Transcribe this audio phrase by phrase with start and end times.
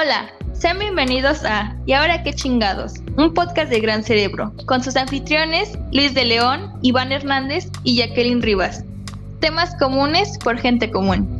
[0.00, 2.92] Hola, sean bienvenidos a ¿Y ahora qué chingados?
[3.16, 8.40] Un podcast de Gran Cerebro, con sus anfitriones Luis de León, Iván Hernández y Jacqueline
[8.40, 8.84] Rivas.
[9.40, 11.37] Temas comunes por gente común.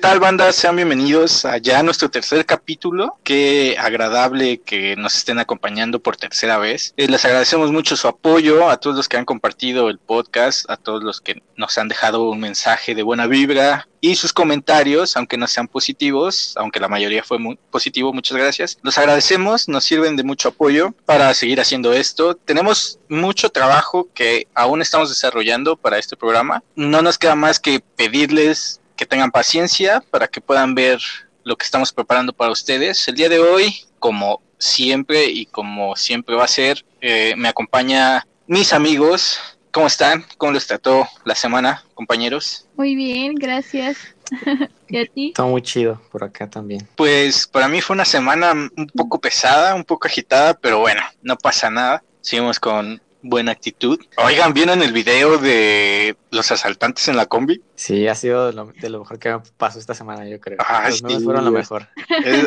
[0.00, 0.50] Tal, banda?
[0.52, 3.18] Sean bienvenidos a ya nuestro tercer capítulo.
[3.22, 6.94] Qué agradable que nos estén acompañando por tercera vez.
[6.96, 10.78] Eh, les agradecemos mucho su apoyo a todos los que han compartido el podcast, a
[10.78, 15.36] todos los que nos han dejado un mensaje de buena vibra y sus comentarios, aunque
[15.36, 18.78] no sean positivos, aunque la mayoría fue muy positivo, muchas gracias.
[18.82, 22.34] Los agradecemos, nos sirven de mucho apoyo para seguir haciendo esto.
[22.34, 26.62] Tenemos mucho trabajo que aún estamos desarrollando para este programa.
[26.74, 31.00] No nos queda más que pedirles que tengan paciencia para que puedan ver
[31.42, 33.08] lo que estamos preparando para ustedes.
[33.08, 38.26] El día de hoy, como siempre y como siempre va a ser, eh, me acompaña
[38.46, 39.40] mis amigos.
[39.70, 40.26] ¿Cómo están?
[40.36, 42.66] ¿Cómo les trató la semana, compañeros?
[42.76, 43.96] Muy bien, gracias.
[44.88, 45.28] ¿Y a ti?
[45.28, 46.86] Está muy chido por acá también.
[46.94, 51.38] Pues para mí fue una semana un poco pesada, un poco agitada, pero bueno, no
[51.38, 52.04] pasa nada.
[52.20, 54.00] Seguimos con buena actitud.
[54.16, 57.62] Oigan, ¿vieron el video de los asaltantes en la combi?
[57.74, 60.58] Sí, ha sido de lo, mejor que me pasó esta semana, yo creo.
[60.60, 61.88] Ah, los sí, fueron lo mejor.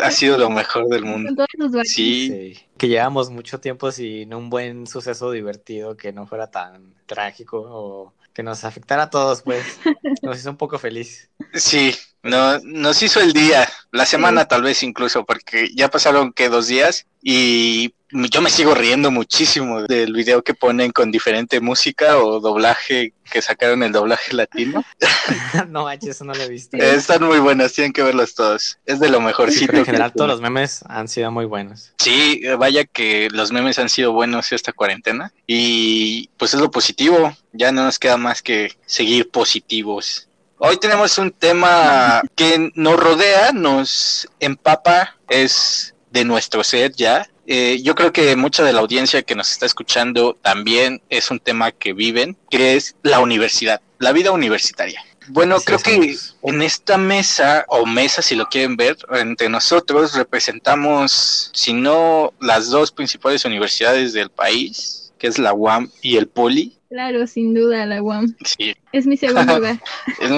[0.04, 1.46] ha sido lo mejor del mundo.
[1.84, 2.28] Sí.
[2.28, 2.60] sí.
[2.78, 8.14] Que llevamos mucho tiempo sin un buen suceso divertido que no fuera tan trágico o
[8.34, 9.80] que nos afectara a todos, pues.
[10.24, 11.30] Nos hizo un poco feliz.
[11.54, 11.94] Sí,
[12.24, 16.68] no, nos hizo el día, la semana tal vez incluso, porque ya pasaron que dos
[16.68, 22.40] días y yo me sigo riendo muchísimo del video que ponen con diferente música o
[22.40, 24.84] doblaje que sacaron el doblaje latino.
[25.70, 26.78] no manches, eso no lo he visto.
[26.78, 28.78] Están muy buenas, tienen que verlos todos.
[28.86, 29.76] Es de lo mejorcito.
[29.76, 31.94] en general todos los memes han sido muy buenos.
[31.98, 37.36] Sí, vaya que los memes han sido buenos esta cuarentena y pues es lo positivo.
[37.52, 40.28] Ya no nos queda más que seguir positivos.
[40.66, 47.82] Hoy tenemos un tema que nos rodea, nos empapa, es de nuestro ser ya, eh,
[47.84, 51.74] yo creo que mucha de la audiencia que nos está escuchando también es un tema
[51.74, 55.04] que viven, que es la universidad, la vida universitaria.
[55.28, 61.52] Bueno, creo que en esta mesa, o mesa si lo quieren ver, entre nosotros representamos,
[61.54, 66.78] si no las dos principales universidades del país, que es la UAM y el Poli,
[66.94, 68.36] Claro, sin duda, la UAM.
[68.46, 68.76] Sí.
[68.92, 69.82] Es mi segundo lugar.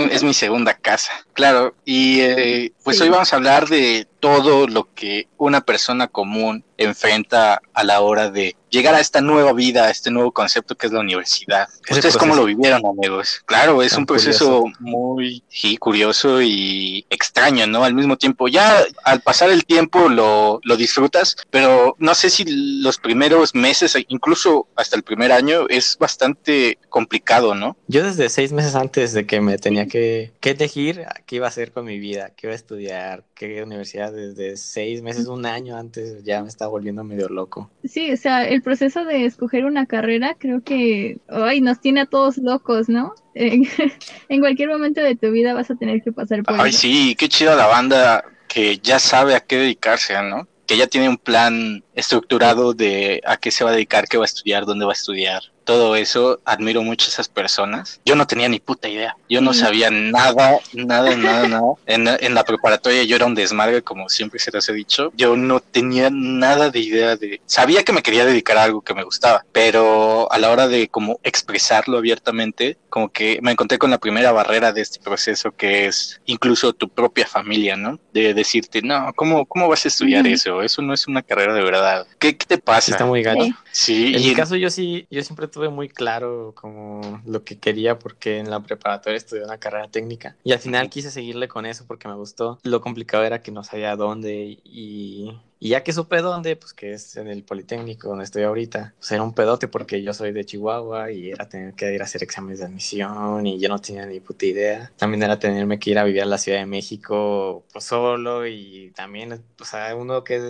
[0.10, 1.76] es, mi segunda casa, claro.
[1.84, 7.62] Y eh, pues hoy vamos a hablar de todo lo que una persona común enfrenta
[7.76, 10.92] a la hora de llegar a esta nueva vida, a este nuevo concepto que es
[10.92, 11.70] la universidad.
[11.90, 13.44] ¿Ustedes cómo lo vivieron, amigos?
[13.46, 15.44] Claro, es un proceso muy
[15.80, 17.84] curioso y extraño, ¿no?
[17.84, 22.44] Al mismo tiempo, ya al pasar el tiempo lo, lo disfrutas, pero no sé si
[22.82, 27.78] los primeros meses, incluso hasta el primer año, es bastante complicado, ¿no?
[27.88, 31.50] Yo desde seis meses antes de que me tenía que, que elegir qué iba a
[31.50, 35.78] hacer con mi vida, qué iba a estudiar, qué universidad desde seis meses, un año
[35.78, 37.70] antes ya me estaba volviendo medio loco.
[37.84, 42.06] Sí, o sea, el proceso de escoger una carrera creo que hoy nos tiene a
[42.06, 43.14] todos locos, ¿no?
[43.36, 47.28] en cualquier momento de tu vida vas a tener que pasar por Ay, sí, qué
[47.28, 50.48] chida la banda que ya sabe a qué dedicarse, ¿no?
[50.66, 54.24] Que ya tiene un plan estructurado de a qué se va a dedicar, qué va
[54.24, 58.00] a estudiar, dónde va a estudiar todo eso, admiro mucho a esas personas.
[58.06, 59.18] Yo no tenía ni puta idea.
[59.28, 61.74] Yo no sabía nada, nada, nada, nada.
[61.86, 65.12] En, en, la preparatoria yo era un desmadre, como siempre se les he dicho.
[65.16, 67.42] Yo no tenía nada de idea de...
[67.46, 70.88] Sabía que me quería dedicar a algo que me gustaba, pero a la hora de
[70.88, 75.88] como expresarlo abiertamente, como que me encontré con la primera barrera de este proceso que
[75.88, 78.00] es incluso tu propia familia, ¿no?
[78.14, 80.62] De decirte, no, ¿cómo, cómo vas a estudiar eso?
[80.62, 82.08] Eso no es una carrera de verdad.
[82.20, 82.92] ¿Qué, qué te pasa?
[82.92, 83.48] Está muy gacho.
[83.72, 84.14] Sí.
[84.16, 88.40] En mi caso yo sí, yo siempre tuve muy claro como lo que quería porque
[88.40, 92.10] en la preparatoria estudié una carrera técnica y al final quise seguirle con eso porque
[92.10, 92.60] me gustó.
[92.64, 96.92] Lo complicado era que no sabía dónde y, y ya que supe dónde, pues que
[96.92, 100.44] es en el Politécnico donde estoy ahorita, pues era un pedote porque yo soy de
[100.44, 104.06] Chihuahua y era tener que ir a hacer exámenes de admisión y yo no tenía
[104.06, 104.92] ni puta idea.
[104.98, 108.92] También era tenerme que ir a vivir a la Ciudad de México pues solo y
[108.94, 110.50] también, o sea, uno que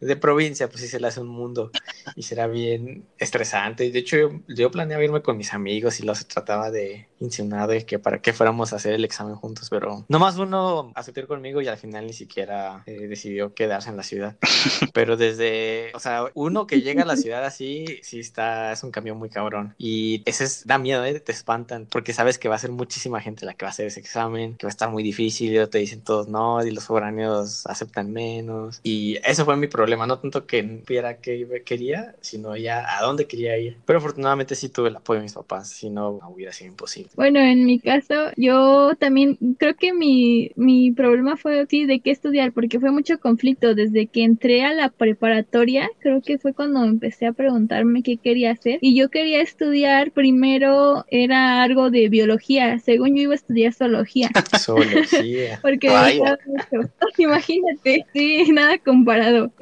[0.00, 1.70] de provincia, pues sí se le hace un mundo
[2.14, 3.90] y será bien estresante.
[3.90, 7.84] De hecho, yo, yo planeaba irme con mis amigos y los trataba de insinuar de
[7.86, 11.60] que para que fuéramos a hacer el examen juntos, pero nomás uno aceptó ir conmigo
[11.60, 14.06] y al final ni siquiera eh, decidió quedarse en la ciudad.
[14.06, 14.36] ciudad.
[14.94, 18.90] Pero desde, o sea, uno que llega a la ciudad así, sí está, es un
[18.90, 19.74] cambio muy cabrón.
[19.78, 21.20] Y ese es, da miedo, ¿eh?
[21.20, 23.86] te espantan, porque sabes que va a ser muchísima gente la que va a hacer
[23.86, 26.84] ese examen, que va a estar muy difícil, y te dicen todos no, y los
[26.84, 28.80] foráneos aceptan menos.
[28.82, 33.26] Y eso fue mi problema, no tanto que viera que quería, sino ya a dónde
[33.26, 33.76] quería ir.
[33.84, 37.10] Pero afortunadamente sí tuve el apoyo de mis papás, si no, hubiera sido imposible.
[37.16, 42.10] Bueno, en mi caso, yo también creo que mi, mi problema fue así de qué
[42.10, 46.84] estudiar, porque fue mucho conflicto desde que entré a la preparatoria, creo que fue cuando
[46.84, 48.78] empecé a preguntarme qué quería hacer.
[48.80, 54.30] Y yo quería estudiar, primero era algo de biología, según yo iba a estudiar zoología.
[54.58, 55.58] Zoología.
[55.62, 55.88] porque
[57.18, 59.52] imagínate, sí, nada comparado.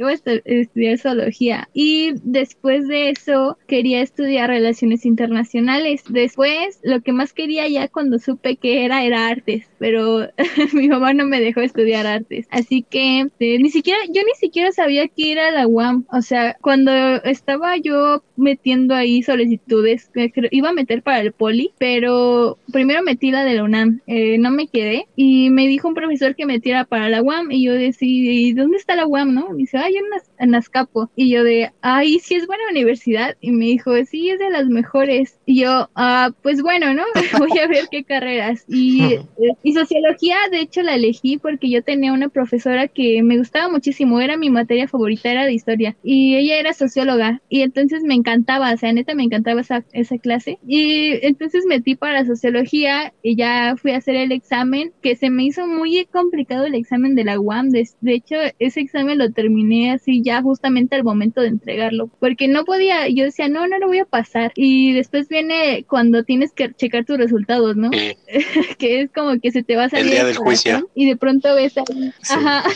[0.45, 1.69] Estudiar zoología.
[1.73, 6.03] Y después de eso quería estudiar relaciones internacionales.
[6.09, 10.27] Después, lo que más quería ya cuando supe que era, era artes, pero
[10.73, 12.47] mi mamá no me dejó estudiar artes.
[12.51, 16.07] Así que eh, ni siquiera, yo ni siquiera sabía que era la UAM.
[16.11, 16.91] O sea, cuando
[17.23, 20.11] estaba yo metiendo ahí solicitudes,
[20.51, 24.51] iba a meter para el poli, pero primero metí la de la UNAM, eh, no
[24.51, 28.09] me quedé y me dijo un profesor que metiera para la UAM y yo decía,
[28.09, 29.49] ¿y dónde está la UAM, no?
[29.55, 30.05] Y dice, ay, en,
[30.39, 31.11] en Azcapo.
[31.15, 33.37] Y yo de, ay, sí es buena universidad.
[33.43, 35.39] Y me dijo, sí, es de las mejores.
[35.45, 37.03] Y yo, ah, pues bueno, ¿no?
[37.39, 38.65] Voy a ver qué carreras.
[38.67, 39.19] Y,
[39.63, 44.21] y sociología, de hecho, la elegí porque yo tenía una profesora que me gustaba muchísimo,
[44.21, 45.97] era mi materia favorita, era de historia.
[46.03, 47.43] Y ella era socióloga.
[47.49, 50.59] Y entonces me encantaba, o sea, neta me encantaba esa, esa clase.
[50.67, 55.45] Y entonces metí para sociología y ya fui a hacer el examen, que se me
[55.45, 57.71] hizo muy complicado el examen de la UAM.
[57.71, 62.49] De, de hecho, ese examen lo terminé así ya justamente al momento de entregarlo, porque
[62.49, 64.53] no podía, yo decía, no, no lo voy a pasar.
[64.55, 67.91] Y después viene cuando tienes que checar tus resultados, ¿no?
[68.79, 70.07] que es como que se te va a salir.
[70.07, 70.91] El día del juicio.
[70.95, 72.13] Y de pronto ves ahí.
[72.29, 72.65] Ajá.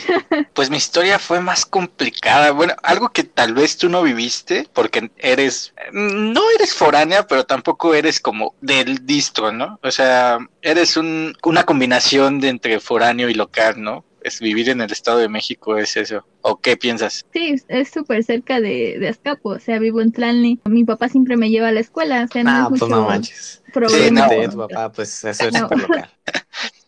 [0.53, 2.51] Pues mi historia fue más complicada.
[2.51, 7.93] Bueno, algo que tal vez tú no viviste, porque eres, no eres foránea, pero tampoco
[7.93, 9.79] eres como del distro, ¿no?
[9.83, 14.05] O sea, eres un, una combinación de entre foráneo y local, ¿no?
[14.23, 16.25] es vivir en el Estado de México es eso.
[16.41, 17.25] ¿O qué piensas?
[17.33, 20.59] Sí, es súper cerca de, de Azcapo, o sea, vivo en Tlalni.
[20.65, 22.95] Mi papá siempre me lleva a la escuela, o sea, no ah, es pues mucho
[22.95, 23.63] no manches.
[23.73, 24.29] problema.
[24.29, 24.49] Sí, no.
[24.49, 26.09] tu papá, pues eso es súper local.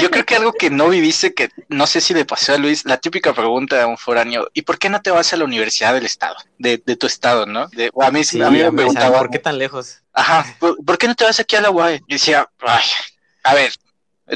[0.00, 2.84] Yo creo que algo que no viviste, que no sé si le pasó a Luis,
[2.84, 5.94] la típica pregunta de un foráneo, ¿y por qué no te vas a la universidad
[5.94, 7.68] del estado, de, de tu estado, no?
[7.68, 9.98] De, a mí, Sí, a mí me preguntaba, ¿por qué tan lejos?
[10.12, 12.02] ajá, ¿por, por qué no te vas aquí a la UAE?
[12.06, 12.84] Y decía, ay,
[13.44, 13.72] a ver,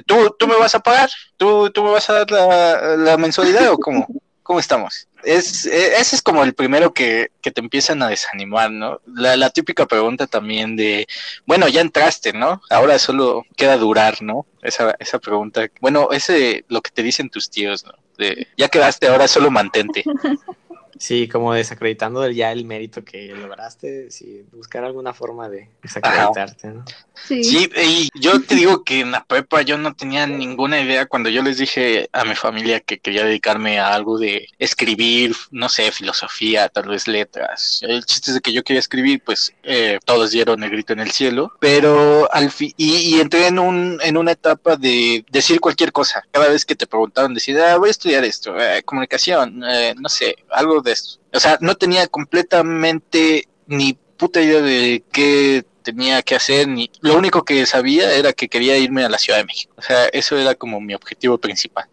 [0.07, 1.11] ¿tú, tú me vas a pagar?
[1.37, 4.07] ¿Tú, tú me vas a dar la, la mensualidad o cómo?
[4.43, 5.09] ¿Cómo estamos?
[5.25, 9.01] Es, eh, ese es como el primero que, que te empiezan a desanimar, ¿no?
[9.07, 11.07] La, la típica pregunta también de,
[11.47, 12.61] bueno, ya entraste, ¿no?
[12.71, 14.47] Ahora solo queda durar, ¿no?
[14.63, 15.69] Esa, esa pregunta.
[15.81, 17.93] Bueno, ese lo que te dicen tus tíos, ¿no?
[18.19, 20.05] De, ya quedaste, ahora solo mantente.
[20.99, 26.85] Sí, como desacreditando ya el mérito que lograste, sí, buscar alguna forma de desacreditarte, ¿no?
[27.15, 27.45] Sí.
[27.45, 31.29] Sí, y yo te digo que en la prepa yo no tenía ninguna idea cuando
[31.29, 35.91] yo les dije a mi familia que quería dedicarme a algo de escribir, no sé,
[35.93, 37.81] filosofía, tal vez letras.
[37.83, 41.01] El chiste es de que yo quería escribir, pues eh, todos dieron el grito en
[41.01, 45.61] el cielo, pero al fin, y, y entré en, un, en una etapa de decir
[45.61, 46.25] cualquier cosa.
[46.31, 50.09] Cada vez que te preguntaban, decir, ah, voy a estudiar esto, eh, comunicación, eh, no
[50.09, 51.21] sé, algo de esto.
[51.33, 57.17] O sea, no tenía completamente ni puta idea de qué tenía que hacer, ni lo
[57.17, 59.75] único que sabía era que quería irme a la Ciudad de México.
[59.77, 61.87] O sea, eso era como mi objetivo principal.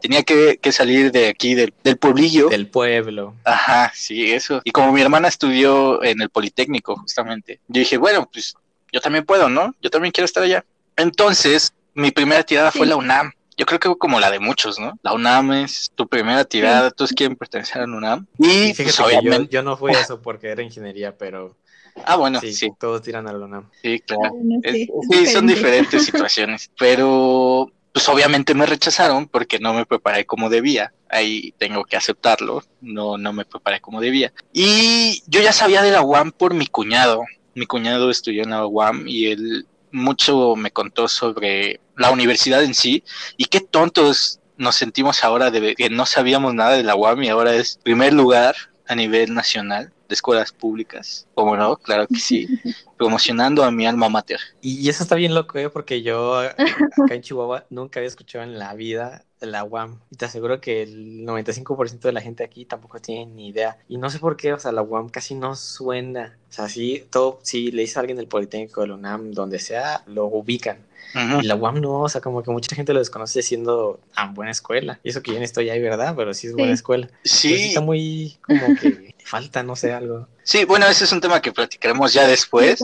[0.00, 2.48] Tenía que, que salir de aquí, del, del pueblillo.
[2.48, 3.34] Del pueblo.
[3.44, 4.60] Ajá, sí, eso.
[4.64, 8.54] Y como mi hermana estudió en el Politécnico, justamente, yo dije, bueno, pues
[8.92, 9.74] yo también puedo, ¿no?
[9.80, 10.64] Yo también quiero estar allá.
[10.96, 13.32] Entonces, mi primera tirada fue la UNAM.
[13.58, 14.98] Yo creo que como la de muchos, ¿no?
[15.02, 18.26] La UNAM es tu primera tirada, todos quieren pertenecer a la UNAM.
[18.38, 19.52] Y, pues, yo, obviamente...
[19.52, 21.56] yo no fui a eso porque era ingeniería, pero
[22.04, 23.68] Ah, bueno, sí, sí, todos tiran a la UNAM.
[23.82, 24.30] sí, claro.
[24.30, 25.96] Bueno, Es- sí, sí, son diferente.
[25.98, 30.92] diferentes situaciones, pero pues obviamente me rechazaron porque no me preparé como debía.
[31.10, 34.32] Ahí tengo que aceptarlo, no, no me preparé como debía.
[34.52, 37.22] Y yo ya sabía de la UAM por mi cuñado.
[37.54, 42.74] Mi cuñado estudió en la UAM y él mucho me contó sobre la universidad en
[42.74, 43.04] sí
[43.36, 47.28] y qué tontos nos sentimos ahora de que no sabíamos nada de la UAM y
[47.28, 51.28] ahora es primer lugar a nivel nacional de escuelas públicas.
[51.34, 51.76] ¿Cómo no?
[51.76, 52.48] Claro que sí.
[52.96, 54.40] Promocionando a mi alma mater.
[54.60, 55.70] Y, y eso está bien loco, ¿eh?
[55.70, 60.00] Porque yo acá en Chihuahua nunca había escuchado en la vida la UAM.
[60.10, 63.78] Y te aseguro que el 95% de la gente aquí tampoco tiene ni idea.
[63.88, 66.38] Y no sé por qué, o sea, la UAM casi no suena.
[66.48, 70.02] O sea, sí, todo, si le dice a alguien del Politécnico, del UNAM, donde sea,
[70.06, 70.86] lo ubican.
[71.14, 74.52] Y la UAM no, o sea, como que mucha gente lo desconoce siendo tan buena
[74.52, 75.00] escuela.
[75.02, 76.14] Y eso que yo no estoy ahí, ¿verdad?
[76.16, 77.08] Pero sí es buena escuela.
[77.24, 77.68] Sí.
[77.68, 80.28] está muy como que falta, no sé, algo.
[80.42, 82.82] Sí, bueno, ese es un tema que platicaremos ya después,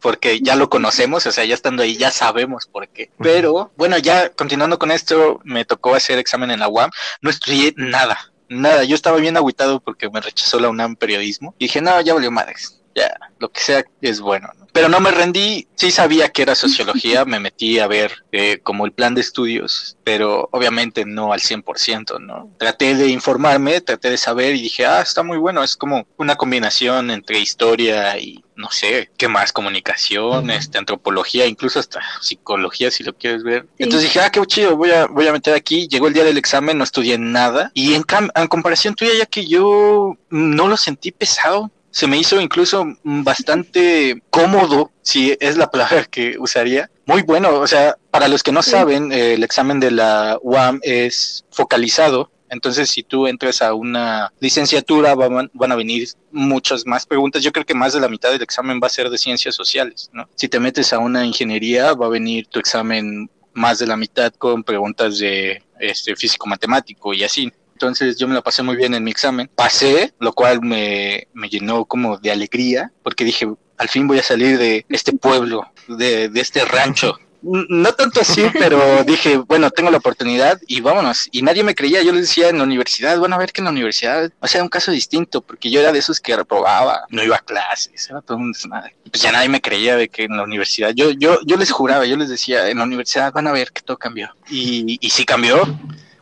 [0.00, 3.10] porque ya lo conocemos, o sea, ya estando ahí ya sabemos por qué.
[3.18, 7.72] Pero bueno, ya continuando con esto, me tocó hacer examen en la UAM, no estudié
[7.76, 11.54] nada, nada, yo estaba bien aguitado porque me rechazó la UNAM periodismo.
[11.58, 14.48] Y dije, no, ya valió madres, ya, lo que sea es bueno.
[14.72, 18.86] Pero no me rendí, sí sabía que era sociología, me metí a ver eh, como
[18.86, 22.50] el plan de estudios, pero obviamente no al 100%, ¿no?
[22.58, 26.36] Traté de informarme, traté de saber y dije, ah, está muy bueno, es como una
[26.36, 29.52] combinación entre historia y no sé, ¿qué más?
[29.52, 33.66] Comunicación, este, antropología, incluso hasta psicología, si lo quieres ver.
[33.78, 35.88] Entonces dije, ah, qué chido, voy a, voy a meter aquí.
[35.88, 37.70] Llegó el día del examen, no estudié nada.
[37.74, 42.40] Y en, en comparación tuya, ya que yo no lo sentí pesado, se me hizo
[42.40, 46.90] incluso bastante cómodo, si es la palabra que usaría.
[47.06, 51.44] Muy bueno, o sea, para los que no saben, el examen de la UAM es
[51.50, 52.30] focalizado.
[52.48, 57.42] Entonces, si tú entras a una licenciatura, van, van, a venir muchas más preguntas.
[57.42, 60.10] Yo creo que más de la mitad del examen va a ser de ciencias sociales,
[60.12, 60.28] ¿no?
[60.34, 64.32] Si te metes a una ingeniería, va a venir tu examen más de la mitad
[64.34, 67.52] con preguntas de este, físico-matemático y así
[67.86, 69.50] entonces yo me la pasé muy bien en mi examen.
[69.54, 74.22] Pasé, lo cual me, me llenó como de alegría, porque dije, al fin voy a
[74.22, 77.18] salir de este pueblo, de, de este rancho.
[77.42, 81.28] No tanto así, pero dije, bueno, tengo la oportunidad y vámonos.
[81.32, 82.00] Y nadie me creía.
[82.02, 84.62] Yo les decía en la universidad, bueno, a ver que en la universidad, o sea,
[84.62, 88.20] un caso distinto, porque yo era de esos que reprobaba, no iba a clases, era
[88.20, 88.94] todo un desmadre.
[89.10, 92.06] Pues ya nadie me creía de que en la universidad, yo, yo, yo les juraba,
[92.06, 94.30] yo les decía, en la universidad van a ver que todo cambió.
[94.48, 95.66] Y, y sí cambió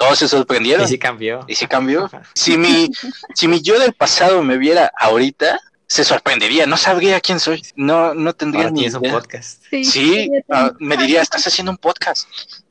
[0.01, 0.87] todos se sorprendieron.
[0.87, 1.45] Y sí cambió.
[1.47, 2.11] Y sí cambió.
[2.33, 2.91] Si mi,
[3.35, 8.15] si mi yo del pasado me viera ahorita, se sorprendería, no sabría quién soy, no,
[8.15, 8.99] no tendría ni idea.
[8.99, 9.63] un podcast.
[9.71, 12.27] Sí, ah, me diría, estás haciendo un podcast.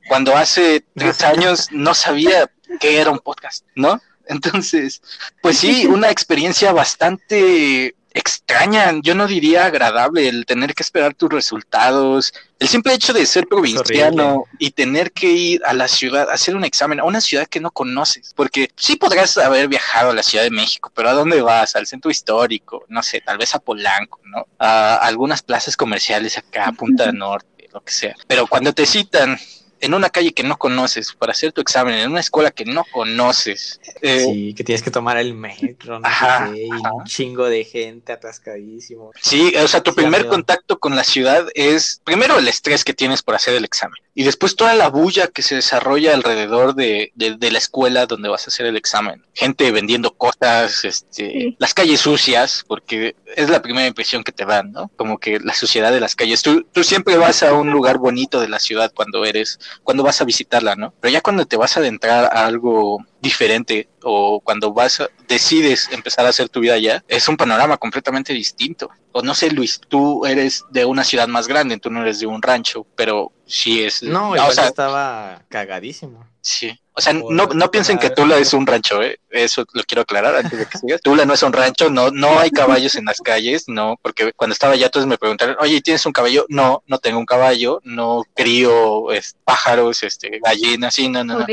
[0.08, 4.02] Cuando hace tres años no sabía qué era un podcast, ¿no?
[4.26, 5.00] Entonces,
[5.44, 11.30] pues sí, una experiencia bastante extraña, yo no diría agradable el tener que esperar tus
[11.30, 16.34] resultados, el simple hecho de ser provinciano y tener que ir a la ciudad a
[16.34, 20.14] hacer un examen a una ciudad que no conoces, porque sí podrás haber viajado a
[20.14, 21.76] la Ciudad de México, pero ¿a dónde vas?
[21.78, 24.46] Al centro histórico, no sé, tal vez a Polanco, ¿no?
[24.60, 28.16] A algunas plazas comerciales acá, a Punta Norte, lo que sea.
[28.28, 29.40] Pero cuando te citan
[29.82, 32.84] en una calle que no conoces, para hacer tu examen, en una escuela que no
[32.92, 33.80] conoces.
[34.02, 38.14] Eh, sí, que tienes que tomar el metro, no sé, y un chingo de gente
[38.14, 39.12] atascadísimo.
[39.22, 43.22] Sí, o sea, tu primer contacto con la ciudad es primero el estrés que tienes
[43.22, 47.52] por hacer el examen y después toda la bulla que se desarrolla alrededor de, de,
[47.52, 49.24] la escuela donde vas a hacer el examen.
[49.34, 54.74] Gente vendiendo cosas, este, las calles sucias, porque es la primera impresión que te dan,
[54.74, 54.92] ¿no?
[54.98, 56.42] Como que la suciedad de las calles.
[56.42, 60.22] Tú, tú siempre vas a un lugar bonito de la ciudad cuando eres cuando vas
[60.22, 60.94] a visitarla, ¿no?
[61.00, 66.26] Pero ya cuando te vas a adentrar a algo diferente o cuando vas decides empezar
[66.26, 68.90] a hacer tu vida allá, es un panorama completamente distinto.
[69.12, 72.28] O no sé, Luis, tú eres de una ciudad más grande, tú no eres de
[72.28, 74.04] un rancho, pero sí es...
[74.04, 76.26] No, yo estaba cagadísimo.
[76.42, 76.80] Sí.
[76.94, 79.20] O sea, no, no piensen que Tula es un rancho, ¿eh?
[79.30, 81.02] eso lo quiero aclarar antes de que sigas.
[81.02, 84.52] Tula no es un rancho, no, no hay caballos en las calles, no, porque cuando
[84.52, 86.46] estaba allá todos me preguntaron, oye, ¿tienes un caballo?
[86.50, 89.06] No, no tengo un caballo, no crío
[89.46, 91.46] pájaros, este, gallinas, sí, no, no, no.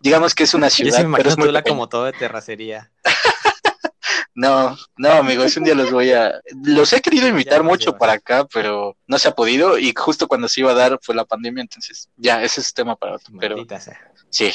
[0.00, 2.90] Digamos que es una ciudad, pero es muy como todo de terracería.
[4.32, 6.40] No, no, amigos, un día los voy a.
[6.64, 9.76] Los he querido invitar mucho para acá, pero no se ha podido.
[9.76, 12.96] Y justo cuando se iba a dar fue la pandemia, entonces ya, ese es tema
[12.96, 13.34] para otro.
[13.38, 13.56] Pero
[14.30, 14.50] sí.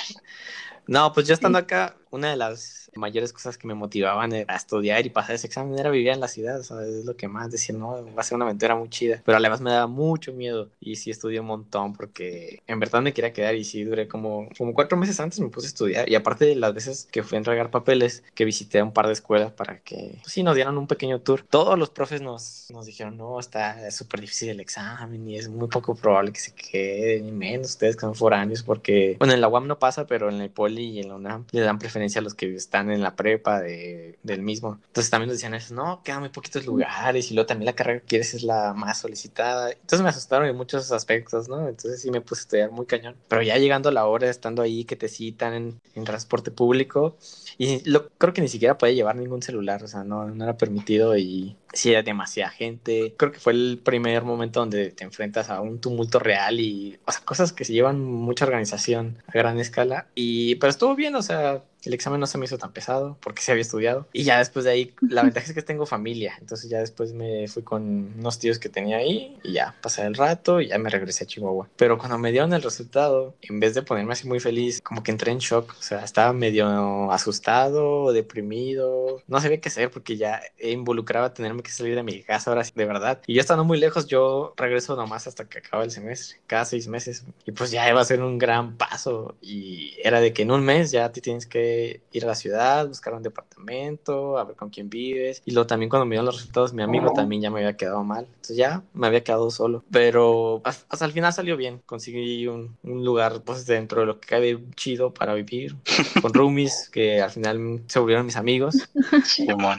[0.87, 5.05] No, pues ya estando acá, una de las mayores cosas que me motivaban a estudiar
[5.05, 7.75] y pasar ese examen era vivir en la ciudad, o es lo que más decía,
[7.75, 10.95] no, va a ser una aventura muy chida, pero además me daba mucho miedo y
[10.95, 14.73] sí estudié un montón porque en verdad me quería quedar y sí duré como, como
[14.73, 17.39] cuatro meses antes me puse a estudiar y aparte de las veces que fui a
[17.39, 20.87] entregar papeles, que visité un par de escuelas para que, pues, sí, nos dieran un
[20.87, 25.37] pequeño tour, todos los profes nos, nos dijeron, no, está súper difícil el examen y
[25.37, 29.33] es muy poco probable que se queden, ni menos ustedes que son foráneos porque, bueno,
[29.33, 31.79] en la UAM no pasa, pero en el Poli y en la UNAM le dan
[31.79, 34.79] preferencia a los que están en la prepa de, del mismo.
[34.87, 37.99] Entonces también nos decían eso, no, quedan muy poquitos lugares y luego también la carrera
[37.99, 39.71] que quieres es la más solicitada.
[39.71, 41.67] Entonces me asustaron en muchos aspectos, ¿no?
[41.67, 43.15] Entonces sí me puse a estudiar muy cañón.
[43.27, 47.17] Pero ya llegando a la hora, estando ahí, que te citan en, en transporte público,
[47.57, 50.57] y lo, creo que ni siquiera podía llevar ningún celular, o sea, no, no era
[50.57, 53.13] permitido y sí era demasiada gente.
[53.17, 57.11] Creo que fue el primer momento donde te enfrentas a un tumulto real y, o
[57.11, 60.07] sea, cosas que se llevan mucha organización a gran escala.
[60.15, 63.41] Y, pero estuvo bien, o sea, el examen no se me hizo tan pesado porque
[63.41, 64.07] se había estudiado.
[64.13, 66.35] Y ya después de ahí, la ventaja es que tengo familia.
[66.39, 70.15] Entonces ya después me fui con unos tíos que tenía ahí y ya pasé el
[70.15, 71.69] rato y ya me regresé a Chihuahua.
[71.75, 75.11] Pero cuando me dieron el resultado, en vez de ponerme así muy feliz, como que
[75.11, 75.75] entré en shock.
[75.77, 79.21] O sea, estaba medio asustado, deprimido.
[79.27, 82.71] No sabía qué hacer porque ya involucraba tenerme que salir de mi casa ahora sí,
[82.75, 83.21] de verdad.
[83.27, 86.87] Y yo estando muy lejos, yo regreso nomás hasta que acaba el semestre, cada seis
[86.87, 87.25] meses.
[87.45, 89.35] Y pues ya iba a ser un gran paso.
[89.41, 91.74] Y era de que en un mes ya te tienes que
[92.11, 95.41] ir a la ciudad, buscar un departamento, a ver con quién vives.
[95.45, 98.03] Y luego también cuando me dieron los resultados, mi amigo también ya me había quedado
[98.03, 98.25] mal.
[98.25, 99.83] Entonces ya me había quedado solo.
[99.91, 101.81] Pero hasta el final salió bien.
[101.85, 105.75] Conseguí un, un lugar pues dentro de lo que cabe chido para vivir.
[106.21, 108.75] Con roomies que al final se volvieron mis amigos.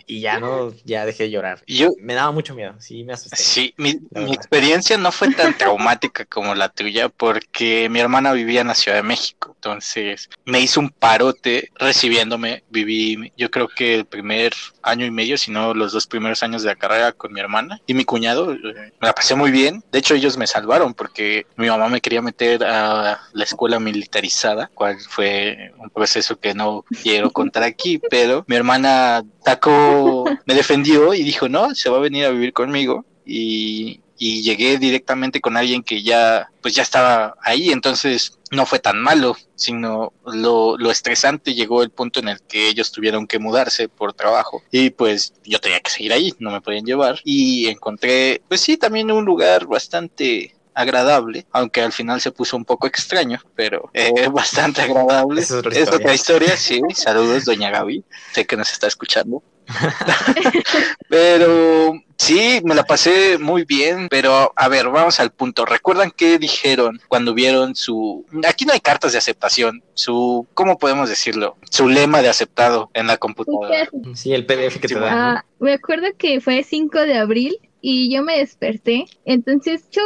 [0.07, 1.63] y ya no, ya dejé de llorar.
[1.67, 3.37] Yo, me daba mucho miedo, sí, me asusté.
[3.37, 8.61] Sí, mi, mi experiencia no fue tan traumática como la tuya porque mi hermana vivía
[8.61, 9.53] en la Ciudad de México.
[9.55, 12.65] Entonces me hizo un parote recibiéndome.
[12.71, 14.53] Viví, yo creo que el primer
[14.83, 17.81] año y medio, si no los dos primeros años de la carrera con mi hermana
[17.87, 18.53] y mi cuñado.
[18.53, 18.59] Eh,
[19.01, 19.83] me la pasé muy bien.
[19.91, 24.71] De hecho, ellos me salvaron porque mi mamá me quería meter a la escuela militarizada,
[24.75, 31.15] cual fue un proceso que no quiero contar aquí, pero mi hermana Taco me defendió
[31.15, 33.05] y dijo, no, se va a venir a vivir conmigo.
[33.25, 38.79] Y, y llegué directamente con alguien que ya pues ya estaba ahí, entonces no fue
[38.79, 43.39] tan malo, sino lo, lo, estresante llegó el punto en el que ellos tuvieron que
[43.39, 47.69] mudarse por trabajo y pues yo tenía que seguir ahí, no me podían llevar y
[47.69, 52.87] encontré pues sí también un lugar bastante agradable, aunque al final se puso un poco
[52.87, 55.41] extraño, pero eh, bastante agradable.
[55.41, 56.83] Es otra, es otra historia, sí.
[56.95, 59.43] Saludos, doña Gaby, sé que nos está escuchando.
[61.09, 65.65] pero sí, me la pasé muy bien, pero a ver, vamos al punto.
[65.65, 68.25] ¿Recuerdan qué dijeron cuando vieron su...
[68.49, 70.47] Aquí no hay cartas de aceptación, su...
[70.55, 71.57] ¿Cómo podemos decirlo?
[71.71, 73.89] Su lema de aceptado en la computadora.
[74.15, 75.37] Sí, el PDF que te da.
[75.37, 80.03] Ah, me acuerdo que fue 5 de abril y yo me desperté, entonces yo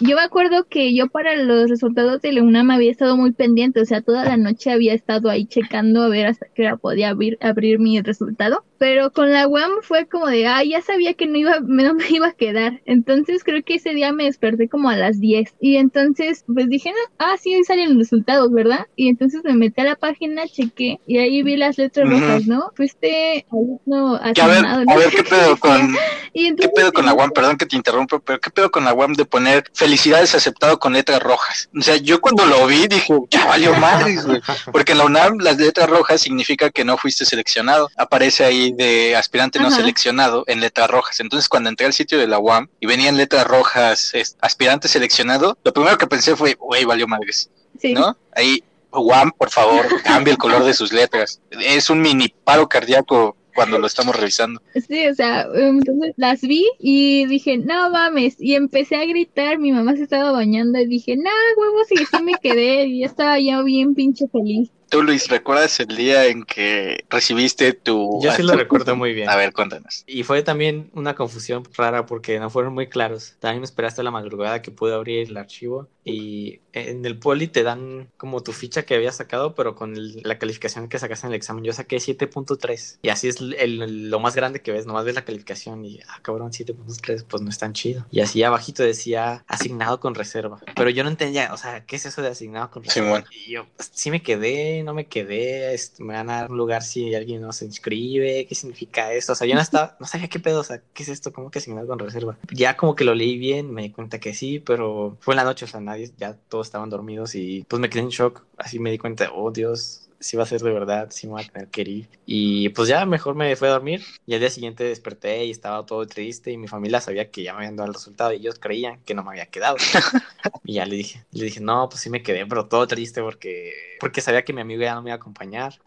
[0.00, 3.80] yo me acuerdo que yo para los resultados de la UNAM había estado muy pendiente,
[3.80, 7.10] o sea, toda la noche había estado ahí checando a ver hasta qué hora podía
[7.10, 11.26] abrir, abrir mi resultado pero con la UAM fue como de, ah, ya sabía que
[11.26, 12.82] no, iba, no me iba a quedar.
[12.84, 15.54] Entonces creo que ese día me desperté como a las 10.
[15.58, 18.86] Y entonces, pues dije, no, ah, sí, ahí salen los resultados, ¿verdad?
[18.94, 22.72] Y entonces me metí a la página, chequé y ahí vi las letras rojas, ¿no?
[22.76, 24.66] Fuiste alumno asignado.
[24.68, 25.96] A ver, a ver, ¿qué pedo con,
[26.34, 27.30] ¿qué pedo con la UAM?
[27.30, 30.94] Perdón que te interrumpo, pero ¿qué pedo con la UAM de poner felicidades aceptado con
[30.94, 31.68] letras rojas?
[31.78, 34.40] O sea, yo cuando lo vi dije, ya valió madres, güey.
[34.72, 37.90] Porque en la UNAM las letras rojas significa que no fuiste seleccionado.
[37.96, 41.20] Aparece ahí de aspirante no seleccionado en letras rojas.
[41.20, 45.72] Entonces, cuando entré al sitio de la UAM y venían letras rojas, aspirante seleccionado, lo
[45.72, 47.50] primero que pensé fue, güey, valió madres.
[47.92, 48.16] ¿No?
[48.34, 51.40] Ahí, UAM, por favor, cambie el color de sus letras.
[51.50, 54.60] Es un mini paro cardíaco cuando lo estamos revisando.
[54.74, 59.72] Sí, o sea, entonces las vi y dije, no mames, y empecé a gritar, mi
[59.72, 63.62] mamá se estaba bañando y dije, no, huevos, y así me quedé y estaba ya
[63.62, 64.70] bien pinche feliz.
[64.90, 68.20] Tú, Luis, ¿recuerdas el día en que recibiste tu...
[68.22, 69.28] Yo sí lo recuerdo muy bien.
[69.28, 70.04] A ver, cuéntanos.
[70.06, 73.34] Y fue también una confusión rara porque no fueron muy claros.
[73.40, 77.62] También me esperaste la madrugada que pude abrir el archivo y en el poli te
[77.62, 81.36] dan como tu ficha que habías sacado, pero con la calificación que sacaste en el
[81.36, 81.64] examen.
[81.64, 85.24] Yo saqué 7.3 y así es el, lo más grande que ves, nomás ves la
[85.24, 88.06] calificación y, ah, cabrón, 7.3, pues no es tan chido.
[88.10, 90.60] Y así abajito decía asignado con reserva.
[90.74, 93.24] Pero yo no entendía, o sea, ¿qué es eso de asignado con reserva?
[93.30, 96.82] Y yo pues, sí me quedé, no me quedé, me van a dar un lugar
[96.82, 99.32] si alguien no se inscribe, ¿qué significa esto?
[99.32, 101.32] O sea, yo no estaba, no sabía qué pedo, o sea, ¿qué es esto?
[101.32, 102.36] ¿Cómo que asignado con reserva?
[102.50, 105.44] Ya como que lo leí bien, me di cuenta que sí, pero fue en la
[105.44, 108.78] noche, o sea, nadie, ya todos estaban dormidos y pues me quedé en shock, así
[108.78, 111.44] me di cuenta, oh Dios, si va a ser de verdad, si me va a
[111.44, 112.08] tener que ir.
[112.24, 115.84] Y pues ya mejor me fui a dormir y al día siguiente desperté y estaba
[115.84, 118.58] todo triste y mi familia sabía que ya me habían dado el resultado y ellos
[118.58, 119.76] creían que no me había quedado.
[120.64, 123.74] y ya le dije, le dije, no, pues sí me quedé, pero todo triste porque,
[124.00, 125.78] porque sabía que mi amigo ya no me iba a acompañar.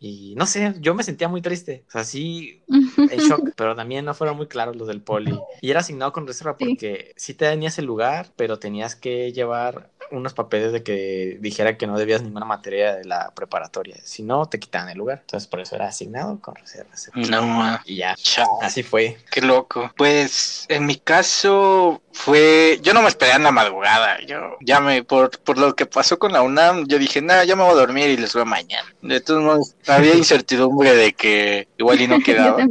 [0.00, 4.06] Y no sé, yo me sentía muy triste, o sea, sí, en shock, pero también
[4.06, 5.38] no fueron muy claros los del poli.
[5.60, 9.32] Y era asignado con reserva porque sí, sí te tenías el lugar, pero tenías que
[9.32, 13.96] llevar unos papeles de que dijera que no debías ninguna materia de la preparatoria.
[14.04, 15.20] Si no, te quitaban el lugar.
[15.22, 17.10] Entonces, por eso era asignado con reservas.
[17.14, 18.14] No, y ya,
[18.60, 19.18] así fue.
[19.30, 19.90] Qué loco.
[19.96, 24.20] Pues en mi caso fue, yo no me esperé en la madrugada.
[24.26, 27.56] Yo ya me, por, por lo que pasó con la UNAM, yo dije, nada, ya
[27.56, 28.94] me voy a dormir y les veo mañana.
[29.00, 32.64] De todos modos, había incertidumbre de que igual y no quedaba.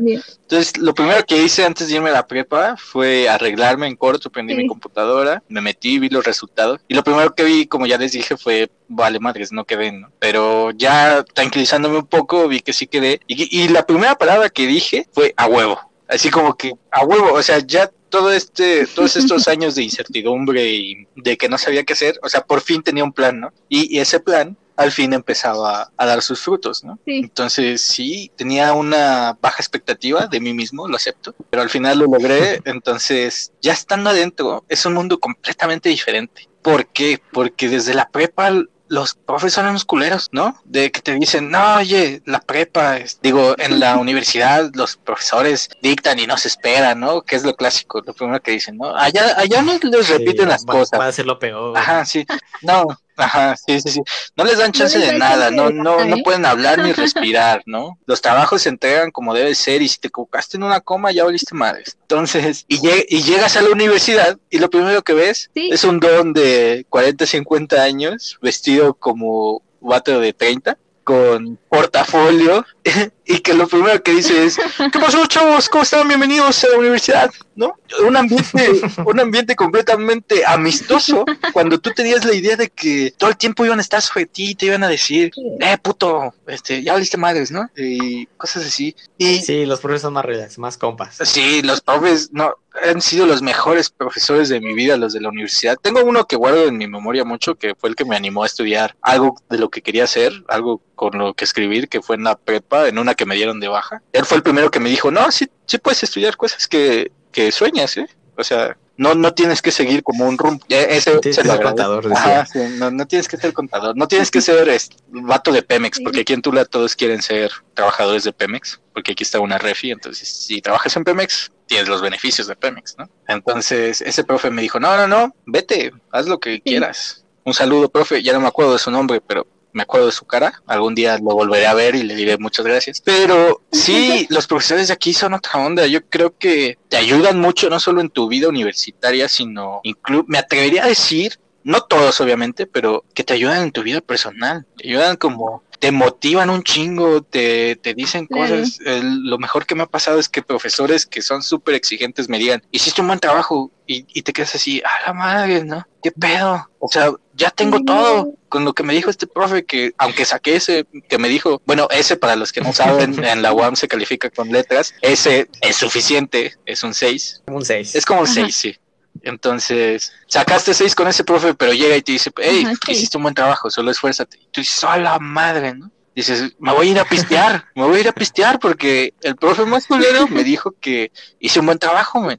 [0.52, 4.30] Entonces, lo primero que hice antes de irme a la prepa fue arreglarme en corto,
[4.30, 6.82] prendí mi computadora, me metí, vi los resultados.
[6.90, 10.12] Y lo primero que vi, como ya les dije, fue, vale, madres, no quedé, ¿no?
[10.20, 13.22] Pero ya tranquilizándome un poco, vi que sí quedé.
[13.28, 15.80] Y, y la primera palabra que dije fue a huevo.
[16.10, 20.70] Así como que a huevo, o sea, ya todo este, todos estos años de incertidumbre
[20.70, 23.54] y de que no sabía qué hacer, o sea, por fin tenía un plan, ¿no?
[23.70, 27.00] Y, y ese plan al fin empezaba a dar sus frutos, ¿no?
[27.06, 27.20] Sí.
[27.24, 32.06] Entonces sí, tenía una baja expectativa de mí mismo, lo acepto, pero al final lo
[32.06, 36.48] logré, entonces ya estando adentro es un mundo completamente diferente.
[36.62, 37.22] ¿Por qué?
[37.32, 38.52] Porque desde la prepa
[38.88, 40.60] los profes son unos culeros, ¿no?
[40.66, 45.70] De que te dicen, no, oye, la prepa, es- digo, en la universidad los profesores
[45.82, 47.22] dictan y no se esperan, ¿no?
[47.22, 48.94] Que es lo clásico, lo primero que dicen, ¿no?
[48.94, 51.00] Allá, allá no les repiten Sí, las va, cosas.
[51.00, 51.78] Va a ser lo peor.
[51.78, 52.26] Ajá, sí.
[52.62, 52.86] No,
[53.22, 54.02] ajá, sí, sí, sí.
[54.36, 56.22] No les dan chance les de nada, no, no, no ¿eh?
[56.24, 57.98] pueden hablar ni respirar, ¿no?
[58.06, 61.24] Los trabajos se entregan como debe ser y si te equivocaste en una coma ya
[61.24, 61.98] valiste madres.
[62.02, 65.70] Entonces, y, lleg- y llegas a la universidad y lo primero que ves Sí.
[65.72, 72.66] es un don de 40, 50 años vestido como vato de 30 con portafolio
[73.26, 74.58] y que lo primero que dice es
[74.92, 75.70] ¿Qué pasó, chavos?
[75.70, 76.06] ¿Cómo están?
[76.06, 77.76] Bienvenidos a la universidad, ¿no?
[78.06, 83.38] Un ambiente, un ambiente completamente amistoso cuando tú tenías la idea de que todo el
[83.38, 85.32] tiempo iban a estar sobre ti y te iban a decir,
[85.62, 87.70] eh, puto, este, ya valiste madres, ¿no?
[87.78, 88.94] Y cosas así.
[89.18, 91.16] Y Sí, los profesores son más relax, más compas.
[91.24, 92.54] Sí, los profes no
[92.84, 95.78] han sido los mejores profesores de mi vida, los de la universidad.
[95.82, 98.48] Tengo uno que guardo en mi memoria mucho, que fue el que me animó a
[98.48, 102.24] estudiar algo de lo que quería hacer, algo con lo que escribir, que fue en
[102.24, 104.02] la prepa, en una que me dieron de baja.
[104.14, 107.52] Él fue el primero que me dijo, no, sí, sí puedes estudiar cosas que, que
[107.52, 108.08] sueñas, ¿eh?
[108.38, 110.64] O sea, no, no tienes que seguir como un rumbo.
[110.70, 112.12] Ese, Tienes se que ser contador.
[112.14, 115.62] Ajá, sí, no, no tienes que ser contador, no tienes que ser este, vato de
[115.62, 119.58] Pemex, porque aquí en Tula todos quieren ser trabajadores de Pemex, porque aquí está una
[119.58, 123.10] refi, entonces si trabajas en Pemex, tienes los beneficios de Pemex, ¿no?
[123.28, 127.26] Entonces ese profe me dijo, no, no, no, vete, haz lo que quieras.
[127.44, 130.26] Un saludo, profe, ya no me acuerdo de su nombre, pero me acuerdo de su
[130.26, 133.02] cara, algún día lo volveré a ver y le diré muchas gracias.
[133.02, 137.70] Pero sí, los profesores de aquí son otra onda, yo creo que te ayudan mucho,
[137.70, 142.66] no solo en tu vida universitaria, sino inclu me atrevería a decir, no todos obviamente,
[142.66, 147.24] pero que te ayudan en tu vida personal, te ayudan como te motivan un chingo,
[147.24, 148.80] te, te dicen cosas.
[148.86, 152.38] El- lo mejor que me ha pasado es que profesores que son súper exigentes me
[152.38, 155.84] digan, hiciste un buen trabajo y, y te quedas así, a la madre, ¿no?
[156.04, 156.70] ¿Qué pedo?
[156.78, 158.34] O sea, ya tengo todo.
[158.50, 161.88] Con lo que me dijo este profe, que aunque saqué ese, que me dijo, bueno,
[161.90, 165.78] ese para los que no saben, en la UAM se califica con letras, ese es
[165.78, 167.44] suficiente, es un 6.
[167.46, 167.96] Como un 6.
[167.96, 168.34] Es como un Ajá.
[168.34, 168.78] 6, sí.
[169.24, 172.92] Entonces, sacaste 6 con ese profe, pero llega y te dice, hey, Ajá, sí.
[172.92, 174.38] hiciste un buen trabajo, solo esfuérzate.
[174.38, 175.92] Y tú dices, a la madre, ¿no?
[176.14, 179.38] Dices, me voy a ir a pistear, me voy a ir a pistear porque el
[179.38, 182.38] profe más culero me dijo que hice un buen trabajo, men,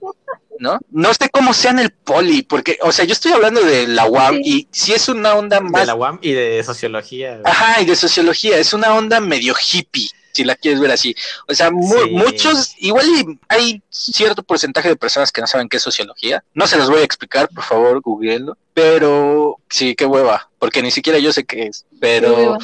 [0.59, 0.79] ¿no?
[0.91, 4.07] No sé cómo sea en el poli, porque, o sea, yo estoy hablando de la
[4.07, 4.43] UAM Sí.
[4.45, 7.41] y si es una onda De más la UAM y de sociología.
[7.45, 11.15] Ajá, y de sociología, es una onda medio hippie, si la quieres ver así.
[11.49, 12.11] O sea, mu- Sí.
[12.11, 13.07] muchos, igual
[13.49, 16.43] hay cierto porcentaje de personas que no saben qué es sociología.
[16.55, 18.57] No se los voy a explicar, por favor, googleenlo.
[18.75, 21.85] Pero sí, qué hueva, porque ni siquiera yo sé qué es.
[22.01, 22.59] Pero hueva.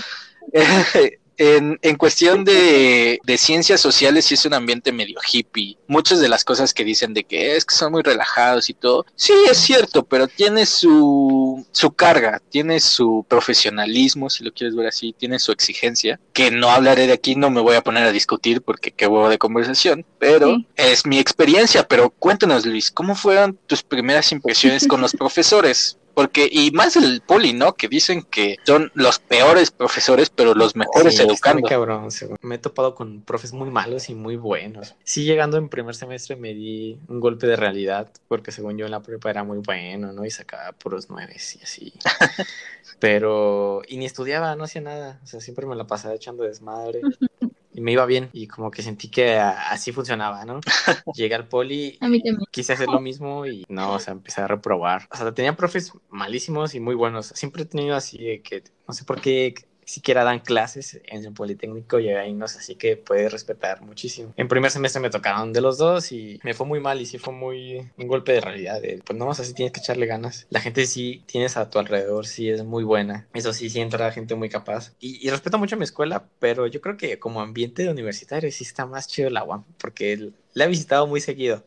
[1.39, 5.79] en, en cuestión de, de ciencias sociales sí es un ambiente medio hippie.
[5.87, 9.07] Muchas de las cosas que dicen de que es que son muy relajados y todo,
[9.15, 14.87] sí es cierto, pero tiene su, su carga, tiene su profesionalismo, si lo quieres ver
[14.89, 18.13] así, tiene su exigencia, que no hablaré de aquí, no me voy a poner a
[18.13, 20.67] discutir porque qué huevo de conversación, pero Sí.
[20.77, 25.98] es mi experiencia, pero cuéntanos Luis, ¿cómo fueron tus primeras impresiones con los profesores?
[26.19, 27.75] Porque, y más el poli, ¿no?
[27.77, 31.69] Que dicen que son los peores profesores, pero los mejores Sí, está muy educando.
[31.69, 32.09] cabrón.
[32.43, 34.97] Me he topado con profes muy malos y muy buenos.
[35.05, 38.91] Sí, llegando en primer semestre me di un golpe de realidad, porque según yo en
[38.91, 40.25] la prepa era muy bueno, ¿no?
[40.25, 41.93] Y sacaba puros nueves y así.
[42.99, 45.21] Pero, y ni estudiaba, no hacía nada.
[45.23, 47.01] O sea, siempre me la pasaba echando desmadre.
[47.79, 48.29] Y me iba bien.
[48.33, 50.59] Y como que sentí que así funcionaba, ¿no?
[51.15, 52.45] Llegué al poli A mí también.
[52.51, 55.07] quise hacer lo mismo y no, o sea, empecé a reprobar.
[55.13, 57.27] O sea, tenía profes malísimos y muy buenos.
[57.29, 59.55] Siempre he tenido así de que, no sé por qué
[59.89, 64.35] siquiera dan clases en el Politécnico y hay unos así que puedes respetar muchísimo.
[64.37, 67.19] En primer semestre me tocaron de los dos y me fue muy mal y sí
[67.19, 68.81] fue muy un golpe de realidad.
[68.81, 70.47] de, pues no, o sea, sí tienes que echarle ganas.
[70.51, 73.27] La gente sí tienes a tu alrededor, sí es muy buena.
[73.35, 74.93] Eso sí, sí entra gente muy capaz.
[75.01, 78.87] Y, y respeto mucho mi escuela, pero yo creo que como ambiente universitario sí está
[78.87, 81.65] más chido la UAM porque la he visitado muy seguido.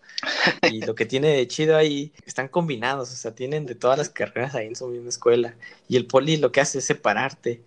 [0.70, 4.10] Y lo que tiene de chido ahí, están combinados, o sea, tienen de todas las
[4.10, 5.56] carreras ahí en su misma escuela.
[5.88, 7.62] Y el poli lo que hace es separarte.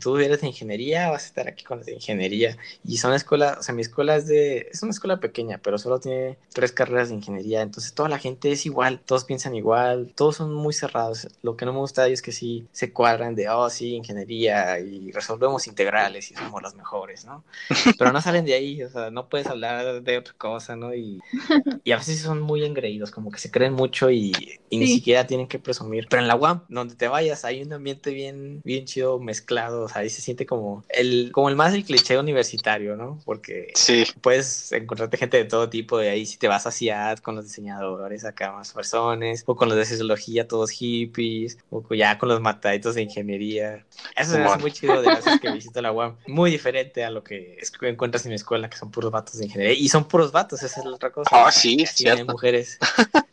[0.00, 2.56] Tú eres de ingeniería, vas a estar aquí con los de ingeniería.
[2.84, 6.00] Y son escuelas, o sea, mi escuela es de, es una escuela pequeña, pero solo
[6.00, 7.60] tiene tres carreras de ingeniería.
[7.60, 11.28] Entonces toda la gente es igual, todos piensan igual, todos son muy cerrados.
[11.42, 13.94] Lo que no me gusta de ellos es que sí se cuadran de, oh, sí,
[13.94, 17.44] ingeniería y resolvemos integrales y somos los mejores, ¿no?
[17.98, 20.94] Pero no salen de ahí, o sea, no puedes hablar de otra cosa, ¿no?
[20.94, 21.20] Y,
[21.84, 24.32] y a veces son muy engreídos, como que se creen mucho y,
[24.70, 26.06] y ni siquiera tienen que presumir.
[26.08, 29.88] Pero en la UAM, donde te vayas, hay un ambiente bien, bien chido, mezclado, o
[29.88, 33.20] sea, ahí se siente como el, como el más el cliché universitario, ¿no?
[33.24, 34.04] Porque sí.
[34.20, 37.44] puedes encontrarte gente de todo tipo, de ahí si te vas a CIAD con los
[37.44, 42.40] diseñadores, acá más personas, o con los de sociología, todos hippies, o ya con los
[42.40, 43.84] mataditos de ingeniería.
[44.16, 46.16] Eso me hace muy chido de las veces que visito la UAM.
[46.26, 49.76] Muy diferente a lo que encuentras en mi escuela, que son puros vatos de ingeniería.
[49.76, 51.30] Y son puros vatos, esa es la otra cosa.
[51.32, 52.32] Ah, sí, cierto.
[52.32, 52.78] mujeres.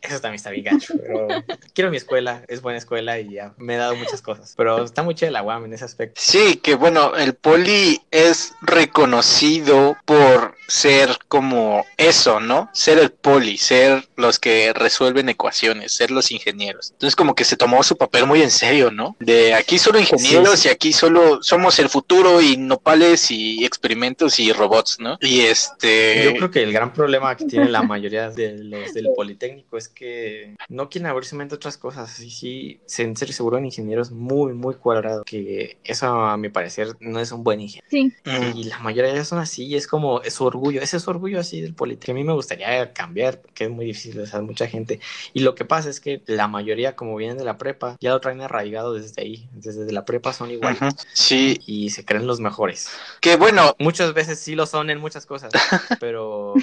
[0.02, 1.28] Eso también está bien pero
[1.74, 4.54] quiero mi escuela, es buena escuela y ya me he dado muchas cosas.
[4.58, 6.20] Pero está muy chida la UAM en ese aspecto.
[6.24, 12.70] Sí, que bueno, el poli es reconocido por ser como eso, ¿no?
[12.74, 16.92] Ser el poli, ser los que resuelven ecuaciones, ser los ingenieros.
[16.92, 19.16] Entonces como que se tomó su papel muy en serio, ¿no?
[19.20, 24.52] De aquí solo ingenieros y aquí solo somos el futuro y nopales y experimentos y
[24.52, 25.18] robots, ¿no?
[25.22, 26.24] Y este...
[26.26, 27.05] Yo creo que el gran problema
[27.38, 31.58] que tiene la mayoría de los del Politécnico es que no quieren abrirse mente a
[31.58, 32.20] otras cosas.
[32.20, 35.24] Y sí, en serio seguro en ingenieros muy, muy cuadrado.
[35.24, 37.88] Que eso a mi parecer no es un buen ingeniero.
[37.90, 38.14] Sí.
[38.56, 41.40] Y la mayoría son así y es como es su orgullo, ese es su orgullo
[41.40, 42.12] así del Politécnico.
[42.12, 45.00] A mí me gustaría cambiar porque es muy difícil, o sea, mucha gente.
[45.34, 48.20] Y lo que pasa es que la mayoría, como vienen de la prepa, ya lo
[48.20, 49.50] traen arraigado desde ahí.
[49.54, 50.80] Desde la prepa son iguales.
[51.14, 51.60] Sí.
[51.66, 52.90] Y se creen los mejores.
[53.22, 53.76] Que bueno.
[53.80, 55.52] Muchas veces sí lo son en muchas cosas,
[56.00, 56.54] pero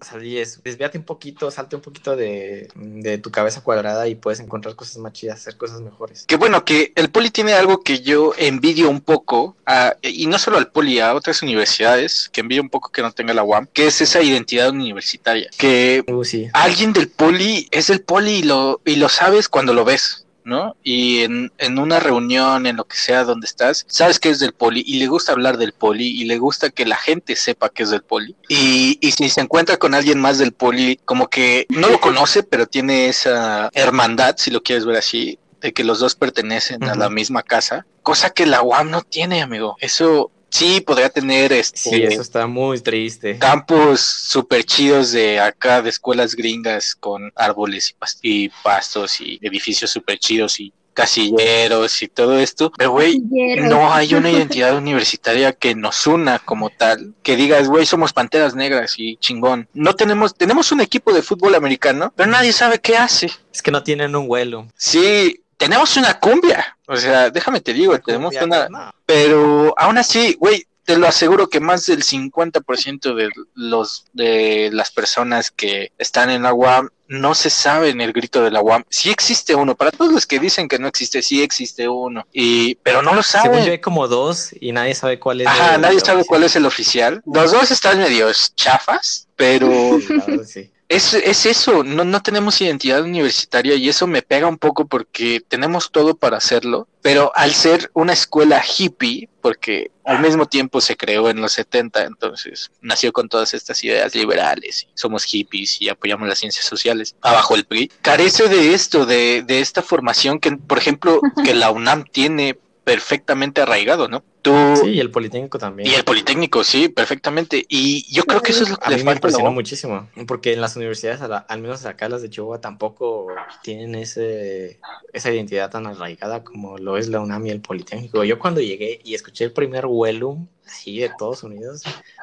[0.00, 4.14] o sea, es, desvíate un poquito, salte un poquito de, de, tu cabeza cuadrada y
[4.14, 6.24] puedes encontrar cosas más chidas, hacer cosas mejores.
[6.26, 10.38] Que bueno, que el poli tiene algo que yo envidio un poco, a, y no
[10.38, 13.66] solo al poli, a otras universidades, que envidio un poco que no tenga la UAM,
[13.72, 15.50] que es esa identidad universitaria.
[15.56, 16.48] Que uh, sí.
[16.52, 20.24] alguien del poli es el poli y lo, y lo sabes cuando lo ves.
[20.48, 20.76] ¿No?
[20.82, 24.52] Y en, en, una reunión, en lo que sea donde estás, sabes que es del
[24.52, 27.82] poli y le gusta hablar del poli y le gusta que la gente sepa que
[27.82, 28.34] es del poli.
[28.48, 32.42] Y, y si se encuentra con alguien más del poli, como que no lo conoce,
[32.42, 36.86] pero tiene esa hermandad, si lo quieres ver así, de que los dos pertenecen uh
[36.86, 36.92] -huh.
[36.92, 39.76] a la misma casa, cosa que la UAM no tiene, amigo.
[39.80, 45.82] Eso sí podría tener este sí, eso está muy triste campos súper chidos de acá
[45.82, 52.02] de escuelas gringas con árboles y, past y pastos y edificios súper chidos y casilleros
[52.02, 57.14] y todo esto, pero güey, no hay una identidad universitaria que nos una como tal,
[57.22, 59.68] que digas, güey, somos panteras negras y chingón.
[59.74, 63.30] No tenemos, tenemos un equipo de fútbol americano, pero nadie sabe qué hace.
[63.54, 64.66] Es que no tienen un vuelo.
[64.76, 68.92] Sí, tenemos una cumbia, o sea, déjame te digo, tenemos una, no.
[69.04, 74.90] pero aún así, güey, te lo aseguro que más del 50% de los de las
[74.90, 78.84] personas que están en la UAM no se saben el grito de la UAM.
[78.88, 82.76] Sí existe uno, para todos los que dicen que no existe, sí existe uno, y
[82.76, 83.52] pero no lo saben.
[83.52, 85.46] Según yo hay como dos y nadie sabe cuál es.
[85.46, 86.28] Ajá, el, nadie el sabe oficial.
[86.28, 87.22] cuál es el oficial.
[87.26, 89.68] Los dos están medio chafas, pero
[90.46, 90.72] sí.
[90.88, 95.42] Es, es, eso, no, no tenemos identidad universitaria y eso me pega un poco porque
[95.46, 100.96] tenemos todo para hacerlo, pero al ser una escuela hippie, porque al mismo tiempo se
[100.96, 106.26] creó en los 70, entonces nació con todas estas ideas liberales, somos hippies y apoyamos
[106.26, 110.78] las ciencias sociales, abajo el PRI, carece de esto, de, de esta formación que, por
[110.78, 114.24] ejemplo, que la UNAM tiene perfectamente arraigado, ¿no?
[114.48, 114.76] Tú...
[114.84, 115.90] Sí, y el Politécnico también.
[115.90, 117.64] Y el Politécnico, sí, perfectamente.
[117.68, 119.10] Y yo creo que eso es lo que a le mí falta.
[119.10, 123.28] me impresionó muchísimo, porque en las universidades, al menos acá las de Chihuahua, tampoco
[123.62, 124.80] tienen ese,
[125.12, 128.24] esa identidad tan arraigada como lo es la UNAM y el Politécnico.
[128.24, 131.82] Yo cuando llegué y escuché el primer Wellum, así de Estados Unidos,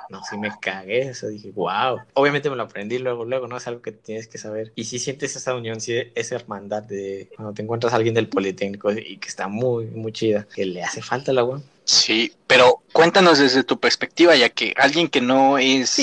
[0.10, 2.00] no, sí me cagué, eso dije, wow.
[2.14, 3.58] Obviamente me lo aprendí luego, luego, ¿no?
[3.58, 4.72] Es algo que tienes que saber.
[4.76, 8.14] Y si sí sientes esa unión, sí, esa hermandad de cuando te encuentras a alguien
[8.14, 11.64] del Politécnico y que está muy, muy chida, que le hace falta la UAM.
[11.86, 16.02] Sí, pero cuéntanos desde tu perspectiva, ya que alguien que no es.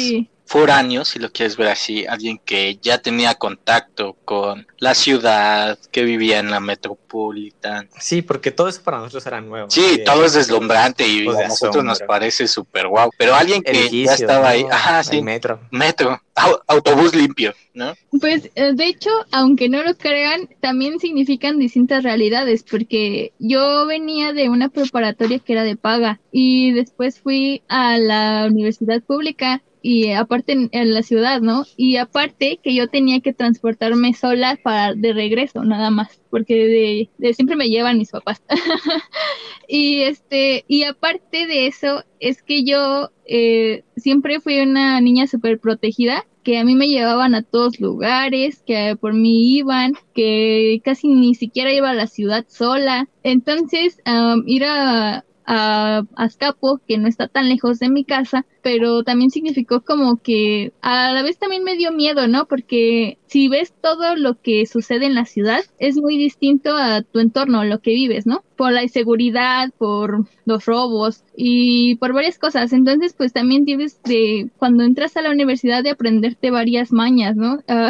[0.53, 6.05] Foráneo, si lo quieres ver así, alguien que ya tenía contacto con la ciudad, que
[6.05, 7.89] vivía en la metropolitana.
[7.99, 9.71] Sí, porque todo eso para nosotros era nuevo.
[9.71, 11.83] Sí, todo es deslumbrante y a nosotros asombro.
[11.85, 13.11] nos parece súper guau.
[13.17, 14.47] Pero alguien que ya estaba ¿no?
[14.49, 15.17] ahí, ajá, sí.
[15.17, 15.59] El metro.
[15.71, 16.21] Metro,
[16.67, 17.95] autobús limpio, ¿no?
[18.21, 24.35] Pues eh, de hecho, aunque no lo crean, también significan distintas realidades, porque yo venía
[24.35, 30.13] de una preparatoria que era de paga y después fui a la universidad pública y
[30.13, 31.65] aparte en, la ciudad, ¿no?
[31.77, 37.35] Y aparte que yo tenía que transportarme sola para de regreso, nada más, porque de,
[37.35, 38.43] siempre me llevan mis papás.
[39.69, 45.59] y este, y aparte de eso, es que yo eh, siempre fui una niña súper
[45.59, 51.09] protegida que a mí me llevaban a todos lugares, que por mí iban, que casi
[51.09, 53.09] ni siquiera iba a la ciudad sola.
[53.23, 53.99] Entonces,
[54.47, 59.83] ir a, a Azcapo, que no está tan lejos de mi casa, pero también significó
[59.83, 62.47] como que a la vez también me dio miedo, ¿no?
[62.47, 67.19] Porque si ves todo lo que sucede en la ciudad, es muy distinto a tu
[67.19, 68.45] entorno, lo que vives, ¿no?
[68.57, 72.75] Por la inseguridad, por los robos y por varias cosas.
[72.75, 77.61] Entonces, pues también tienes de, cuando entras a la universidad, de aprenderte varias mañas, ¿no?
[77.73, 77.89] Ah,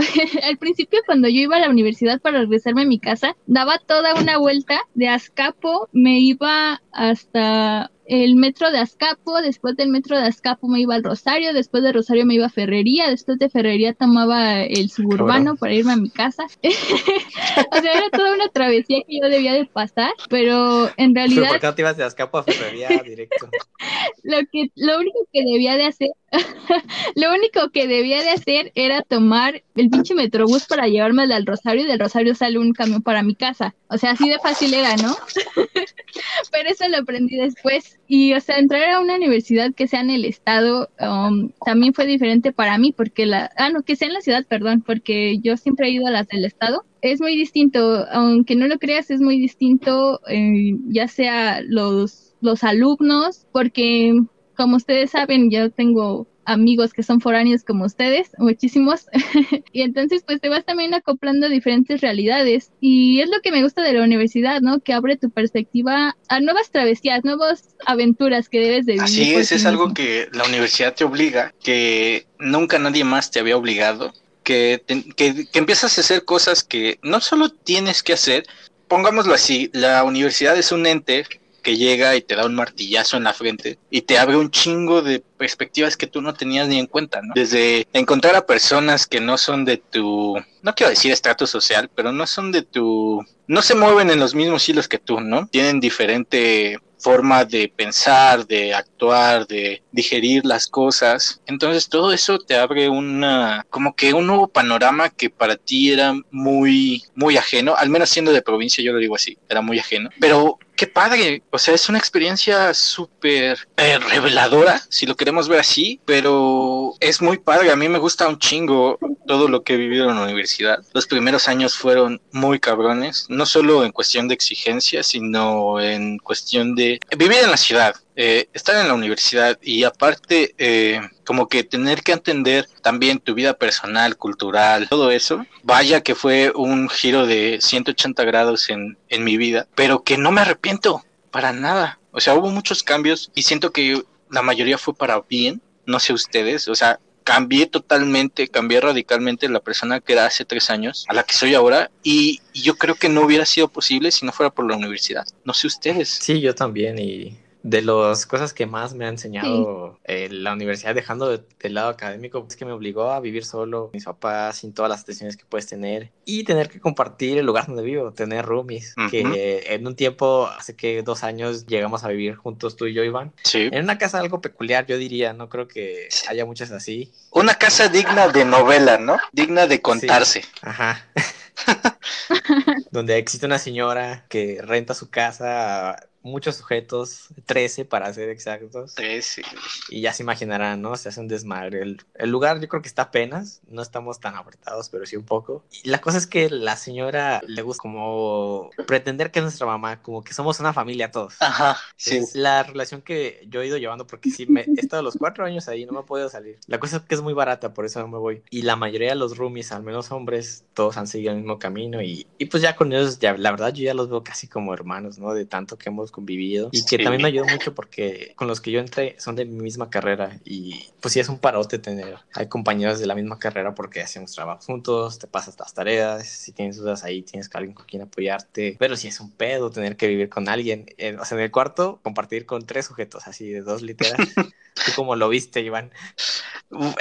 [0.49, 4.15] al principio, cuando yo iba a la universidad para regresarme a mi casa, daba toda
[4.15, 10.27] una vuelta de Azcapo, me iba hasta el metro de Azcapo, después del metro de
[10.27, 13.95] Azcapo me iba al Rosario, después de Rosario me iba a Ferrería, después de Ferrería
[13.95, 16.45] tomaba el suburbano para irme a mi casa.
[16.63, 21.49] o sea, era toda una travesía que yo debía de pasar, pero en realidad...
[21.49, 23.49] ¿Por qué no te ibas de Azcapo a Ferrería directo?
[24.25, 26.11] lo, que, lo único que debía de hacer
[27.17, 31.85] lo único que debía de hacer era tomar el pinche metrobús para llevarme al Rosario
[31.85, 33.75] y del Rosario sale un camión para mi casa.
[33.89, 35.15] O sea, así de fácil era, ¿no?
[36.53, 37.99] Pero eso lo aprendí después.
[38.09, 42.07] Y, o sea, entrar a una universidad que sea en el estado um, también fue
[42.07, 45.57] diferente para mí, porque la, ah, no, que sea en la ciudad, perdón, porque yo
[45.57, 46.85] siempre he ido a las del estado.
[47.03, 52.65] Es muy distinto, aunque no lo creas, es muy distinto, eh, ya sea los, los
[52.65, 54.15] alumnos, porque
[54.63, 59.07] como ustedes saben, yo tengo amigos que son foráneos como ustedes, muchísimos,
[59.73, 63.65] y entonces pues te vas también acoplando a diferentes realidades y es lo que me
[63.65, 64.79] gusta de la universidad, ¿no?
[64.79, 69.05] Que abre tu perspectiva a nuevas travesías, nuevas aventuras que debes de vivir.
[69.05, 73.57] Así es, es algo que la universidad te obliga, que nunca nadie más te había
[73.57, 74.13] obligado,
[74.45, 74.81] que,
[75.17, 78.45] que, que empiezas a hacer cosas que no solo tienes que hacer,
[78.87, 81.25] pongámoslo así, la universidad es un ente
[81.63, 85.03] que llega y te da un martillazo en la frente y te abre un chingo
[85.03, 87.33] de perspectivas que tú no tenías ni en cuenta, ¿no?
[87.35, 92.13] Desde encontrar a personas que no son de tu, no quiero decir estrato social, pero
[92.13, 95.47] no son de tu, no se mueven en los mismos hilos que tú, ¿no?
[95.47, 101.41] Tienen diferente forma de pensar, de actuar, de digerir las cosas.
[101.47, 106.15] Entonces todo eso te abre una, como que un nuevo panorama que para ti era
[106.31, 110.11] muy, muy ajeno, al menos siendo de provincia, yo lo digo así, era muy ajeno.
[110.21, 115.61] Pero qué padre, o sea, es una experiencia súper eh, reveladora, si lo queremos ver
[115.61, 119.77] así, pero es muy padre, a mí me gusta un chingo todo lo que he
[119.77, 120.85] vivido en la universidad.
[120.93, 126.75] Los primeros años fueron muy cabrones, no solo en cuestión de exigencia, sino en cuestión
[126.75, 127.95] de vivir en la ciudad.
[128.15, 133.35] Eh, estar en la universidad y aparte eh, como que tener que entender también tu
[133.35, 139.25] vida personal, cultural, todo eso, vaya que fue un giro de 180 grados en, en
[139.25, 142.01] mi vida, pero que no me arrepiento para nada.
[142.11, 146.13] O sea, hubo muchos cambios y siento que la mayoría fue para bien, no sé
[146.13, 151.15] ustedes, o sea, cambié totalmente, cambié radicalmente la persona que era hace tres años a
[151.15, 154.51] la que soy ahora y, yo creo que no hubiera sido posible si no fuera
[154.51, 155.25] por la universidad.
[155.43, 156.19] No sé ustedes.
[156.21, 160.95] Sí, yo también y de las cosas que más me ha enseñado eh, la universidad,
[160.95, 164.73] dejando de, del lado académico, es que me obligó a vivir solo, mis papás, sin
[164.73, 168.45] todas las atenciones que puedes tener y tener que compartir el lugar donde vivo, tener
[168.45, 172.95] roomies, que en un tiempo, hace que dos años llegamos a vivir juntos tú y
[172.95, 173.33] yo, Iván.
[173.45, 173.69] Sí.
[173.71, 177.13] En una casa algo peculiar, yo diría, no creo que haya muchas así.
[177.31, 179.19] Una casa digna de novela, ¿no?
[179.33, 180.45] Digna de contarse.
[180.63, 181.07] Ajá.
[182.91, 188.95] donde existe una señora que renta su casa muchos sujetos, 13 para ser exactos.
[188.95, 189.43] 13.
[189.91, 190.97] Y ya se imaginarán, ¿no?
[190.97, 191.83] Se hace un desmadre.
[191.83, 195.65] El, lugar yo creo que está apenas, no estamos tan apretados, pero sí un poco.
[195.83, 200.03] Y la cosa es que la señora le gusta como pretender que es nuestra mamá,
[200.03, 201.35] como que somos una familia todos.
[201.41, 202.17] Ajá, sí.
[202.19, 205.45] Es la relación que yo he ido llevando porque sí, me, he estado los cuatro
[205.45, 206.59] años ahí, no me he podido salir.
[206.67, 208.43] La cosa es que es muy barata, por eso no me voy.
[208.51, 212.01] Y la mayoría de los roomies, al menos hombres, todos han seguido el mismo camino
[212.01, 214.73] y, y pues ya con ellos, ya, la verdad yo ya los veo casi como
[214.73, 215.35] hermanos, ¿no?
[215.35, 218.71] De tanto que hemos convivido y que también me ayudó mucho porque con los que
[218.71, 222.47] yo entré son de mi misma carrera y pues sí es un parote tener, hay
[222.47, 226.77] compañeros de la misma carrera porque hacemos trabajo juntos, te pasas las tareas, si tienes
[226.77, 230.07] dudas ahí tienes que alguien con quien apoyarte, pero si es un pedo tener que
[230.07, 230.87] vivir con alguien,
[231.19, 234.19] o sea, en el cuarto compartir con tres sujetos así de dos literas.
[234.75, 235.91] ¿Tú cómo lo viste, Iván?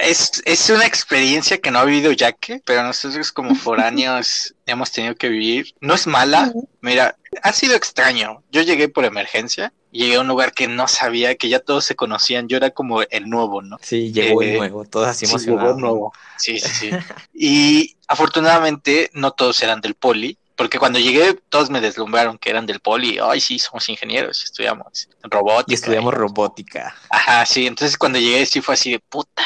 [0.04, 5.16] Es, es una experiencia que no ha vivido Jaque, pero nosotros como foráneos hemos tenido
[5.16, 5.74] que vivir.
[5.80, 8.44] No es mala, mira, ha sido extraño.
[8.52, 11.96] Yo llegué por emergencia llegué a un lugar que no sabía, que ya todos se
[11.96, 13.78] conocían, yo era como el nuevo, ¿no?
[13.82, 15.76] Sí, llegó el Eh, nuevo, todos así Sí, emocionados.
[15.76, 16.14] llegó nuevo.
[16.38, 16.90] Sí, sí, sí.
[17.34, 22.66] y afortunadamente no todos eran del poli, porque cuando llegué todos me deslumbraron que eran
[22.66, 23.20] del poli.
[23.22, 25.72] Ay, sí, somos ingenieros, estudiamos robótica.
[25.72, 26.96] Y estudiamos robótica.
[27.10, 29.44] Ajá, sí, entonces cuando llegué sí fue así de puta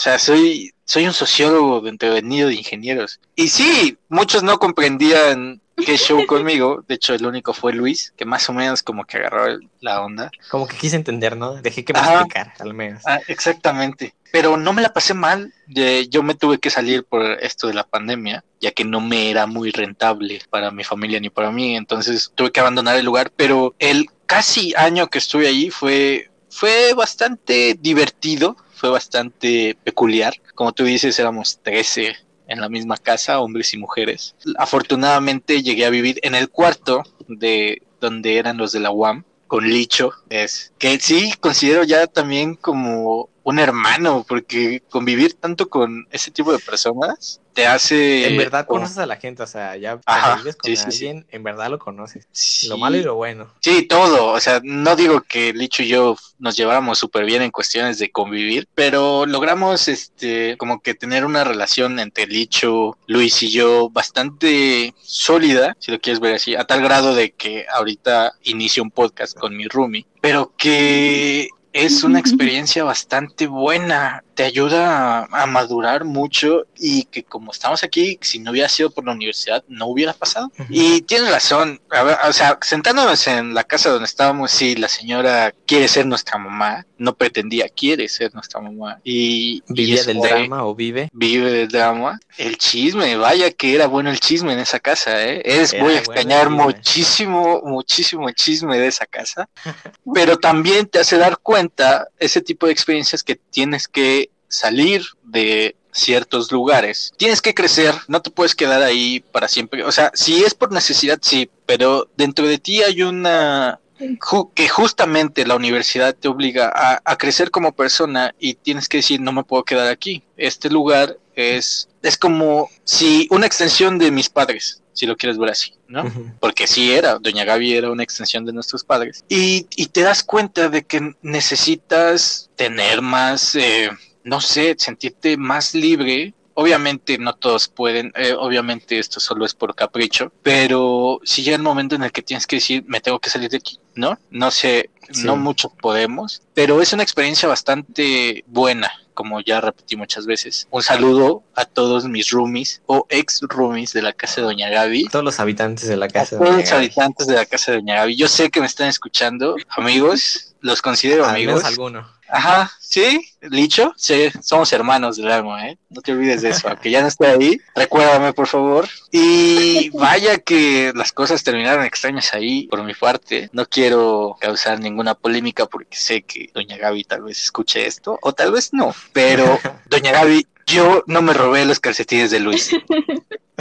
[0.00, 3.20] sea, soy, soy un sociólogo venido de ingenieros.
[3.36, 6.84] Y sí, muchos no comprendían qué show conmigo.
[6.88, 10.30] De hecho, el único fue Luis, que más o menos como que agarró la onda.
[10.50, 11.54] Como que quise entender, ¿no?
[11.60, 12.14] Dejé que me Ajá.
[12.14, 13.02] explicara, al menos.
[13.06, 14.14] Ah, exactamente.
[14.32, 15.52] Pero no me la pasé mal.
[15.66, 19.46] yo me tuve que salir por esto de la pandemia, ya que no me era
[19.46, 21.76] muy rentable para mi familia ni para mí.
[21.76, 23.32] Entonces tuve que abandonar el lugar.
[23.34, 30.34] Pero el casi año que estuve allí fue, fue bastante divertido, fue bastante peculiar.
[30.54, 32.16] Como tú dices, éramos 13
[32.48, 34.34] en la misma casa, hombres y mujeres.
[34.56, 39.68] Afortunadamente llegué a vivir en el cuarto de donde eran los de la UAM con
[39.68, 46.30] Licho, es que sí considero ya también como un hermano, porque convivir tanto con ese
[46.30, 48.28] tipo de personas te hace...
[48.28, 51.06] en verdad conoces a la gente, o sea, ya Ajá, vives con sí, sí, sí.
[51.06, 52.26] alguien, en verdad lo conoces.
[52.32, 52.68] Sí.
[52.68, 53.52] Lo malo y lo bueno.
[53.60, 54.32] Sí, todo.
[54.32, 58.10] O sea, no digo que Licho y yo nos lleváramos súper bien en cuestiones de
[58.10, 64.94] convivir, pero logramos, este, como que tener una relación entre Licho, Luis y yo bastante
[65.02, 69.38] sólida, si lo quieres ver así, a tal grado de que ahorita inicio un podcast
[69.38, 76.06] con mi roomie, pero que es una experiencia bastante buena, te ayuda a, a madurar
[76.06, 80.14] mucho y que como estamos aquí, si no hubiera sido por la universidad, no hubiera
[80.14, 80.50] pasado.
[80.70, 84.88] Y tienes razón, a ver, o sea, sentándonos en la casa donde estábamos, sí, la
[84.88, 88.98] señora quiere ser nuestra mamá, no pretendía, quiere ser nuestra mamá.
[89.04, 91.10] Y, y Vivía eso del drama o vive.
[91.12, 92.18] Vive del drama.
[92.38, 95.42] El chisme, vaya que era bueno el chisme en esa casa, ¿eh?
[95.44, 99.50] Es, Era voy a extrañar muchísimo, muchísimo el chisme de esa casa.
[100.14, 105.74] Pero también te hace dar cuenta ese tipo de experiencias que tienes que salir de
[105.92, 107.12] ciertos lugares.
[107.16, 109.82] Tienes que crecer, no te puedes quedar ahí para siempre.
[109.84, 114.68] O sea, si es por necesidad, sí, pero dentro de ti hay una ju- que
[114.68, 119.32] justamente la universidad te obliga a, a crecer como persona y tienes que decir no
[119.32, 120.22] me puedo quedar aquí.
[120.36, 125.50] Este lugar es es como si una extensión de mis padres, si lo quieres ver
[125.50, 126.04] así, ¿no?
[126.40, 129.24] Porque sí era, Doña Gaby era una extensión de nuestros padres.
[129.28, 133.90] Y, y te das cuenta de que necesitas tener más, eh,
[134.24, 136.34] no sé, sentirte más libre.
[136.54, 141.62] Obviamente no todos pueden, eh, obviamente esto solo es por capricho, pero si llega el
[141.62, 144.18] momento en el que tienes que decir, me tengo que salir de aquí, ¿no?
[144.30, 145.24] No sé, Sí.
[145.24, 150.68] no muchos podemos, pero es una experiencia bastante buena, como ya repetí muchas veces.
[150.70, 155.08] Un saludo a todos mis roomies o ex roomies de la casa de Doña Gaby.
[155.10, 156.36] Todos los habitantes de la A casa.
[156.36, 156.84] de todos Doña los Gaby.
[156.84, 158.16] habitantes de la casa de Doña Gaby.
[158.16, 161.64] Yo sé que me están escuchando, amigos, los considero amigos.
[161.64, 162.06] alguno.
[162.32, 165.78] Ajá, sí, Licho, sí, somos hermanos del alma, ¿eh?
[165.88, 168.88] No te olvides de eso, aunque ya no esté ahí, recuérdame por favor.
[169.10, 173.50] Y vaya que las cosas terminaron extrañas ahí por mi parte.
[173.52, 178.32] No quiero causar ninguna polémica porque sé que Doña Gaby tal vez escuche esto, o
[178.32, 182.70] tal vez no, pero Doña Gaby, yo no me robé los calcetines de Luis.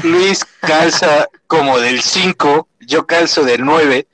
[0.03, 4.07] Luis calza como del 5, yo calzo del 9.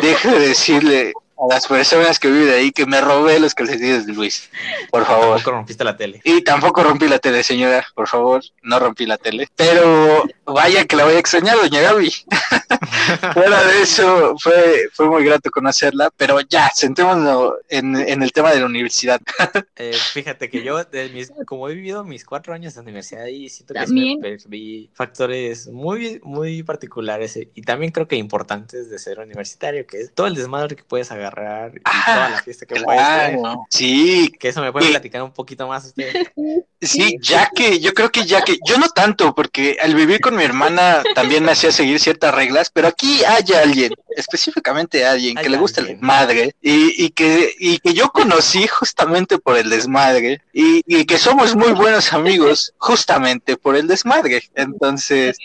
[0.00, 4.12] Deja de decirle a las personas que viven ahí que me robé los calcetines de
[4.12, 4.50] Luis,
[4.90, 5.36] por favor.
[5.36, 6.20] Tampoco rompiste la tele.
[6.24, 9.48] Y tampoco rompí la tele, señora, por favor, no rompí la tele.
[9.56, 12.12] Pero vaya que la voy a extrañar, doña Gaby.
[13.32, 18.52] Fuera de eso, fue, fue muy grato conocerla, pero ya, sentémonos en, en el tema
[18.52, 19.20] de la universidad.
[19.76, 23.48] Eh, fíjate que yo, de mis, como he vivido mis cuatro años de universidad y
[23.48, 29.20] siento que me perdí factores muy, muy particulares y también creo que importantes de ser
[29.20, 31.29] universitario, que es todo el desmadre que puedes agarrar
[31.74, 32.74] y Ah, toda la fiesta que.
[32.74, 34.92] Claro, sí, Que eso me pueden Sí.
[34.92, 36.14] platicar un poquito más ustedes.
[36.82, 40.34] Sí, ya que yo creo que ya que yo no tanto, porque al vivir con
[40.34, 45.42] mi hermana también me hacía seguir ciertas reglas, pero aquí hay alguien, específicamente alguien que
[45.42, 49.68] Hay le gusta el desmadre y, y que y que yo conocí justamente por el
[49.68, 54.42] desmadre y, y que somos muy buenos amigos justamente por el desmadre.
[54.54, 55.36] Entonces,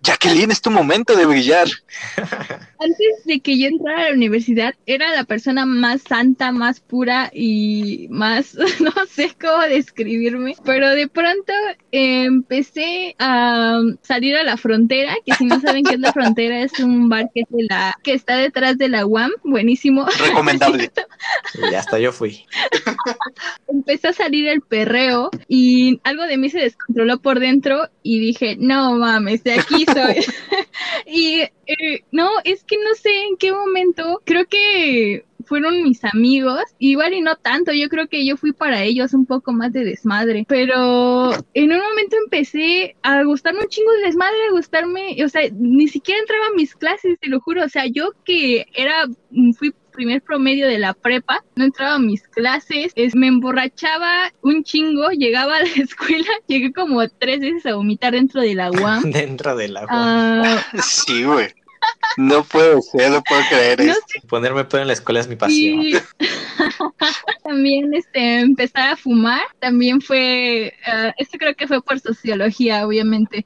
[0.00, 1.66] Jacqueline, es tu momento de brillar.
[2.78, 7.28] Antes de que yo entrara a la universidad, era la persona más santa, más pura
[7.34, 11.52] y más, no sé cómo describirme, pero de pronto
[11.90, 16.78] empecé a salir a la frontera, que si no saben qué es la frontera, es
[16.78, 20.06] un bar que, es de la, que está detrás de la UAM, buenísimo.
[20.24, 20.92] Recomendable.
[21.68, 22.46] Y hasta yo fui.
[23.66, 28.56] Empecé a salir el perreo y algo de mí se descontroló por dentro y dije,
[28.56, 30.24] no mames, de aquí soy.
[31.06, 36.62] y eh, no, es que no sé en qué momento, creo que fueron mis amigos,
[36.78, 39.84] igual y no tanto, yo creo que yo fui para ellos un poco más de
[39.84, 45.28] desmadre, pero en un momento empecé a gustarme un chingo de desmadre, a gustarme, o
[45.28, 49.06] sea, ni siquiera entraba a mis clases, te lo juro, o sea, yo que era,
[49.58, 54.64] fui primer promedio de la prepa, no entraba a mis clases, es, me emborrachaba un
[54.64, 59.00] chingo, llegaba a la escuela, llegué como tres veces a vomitar dentro del agua.
[59.04, 59.88] dentro del agua.
[59.90, 61.48] Ah, Sí, güey.
[62.16, 64.28] No puedo ser, no puedo creer no esto.
[64.28, 66.02] Ponerme pedo en la escuela es mi pasión.
[67.44, 73.44] También este, empezar a fumar, también fue, ah, esto creo que fue por sociología, obviamente.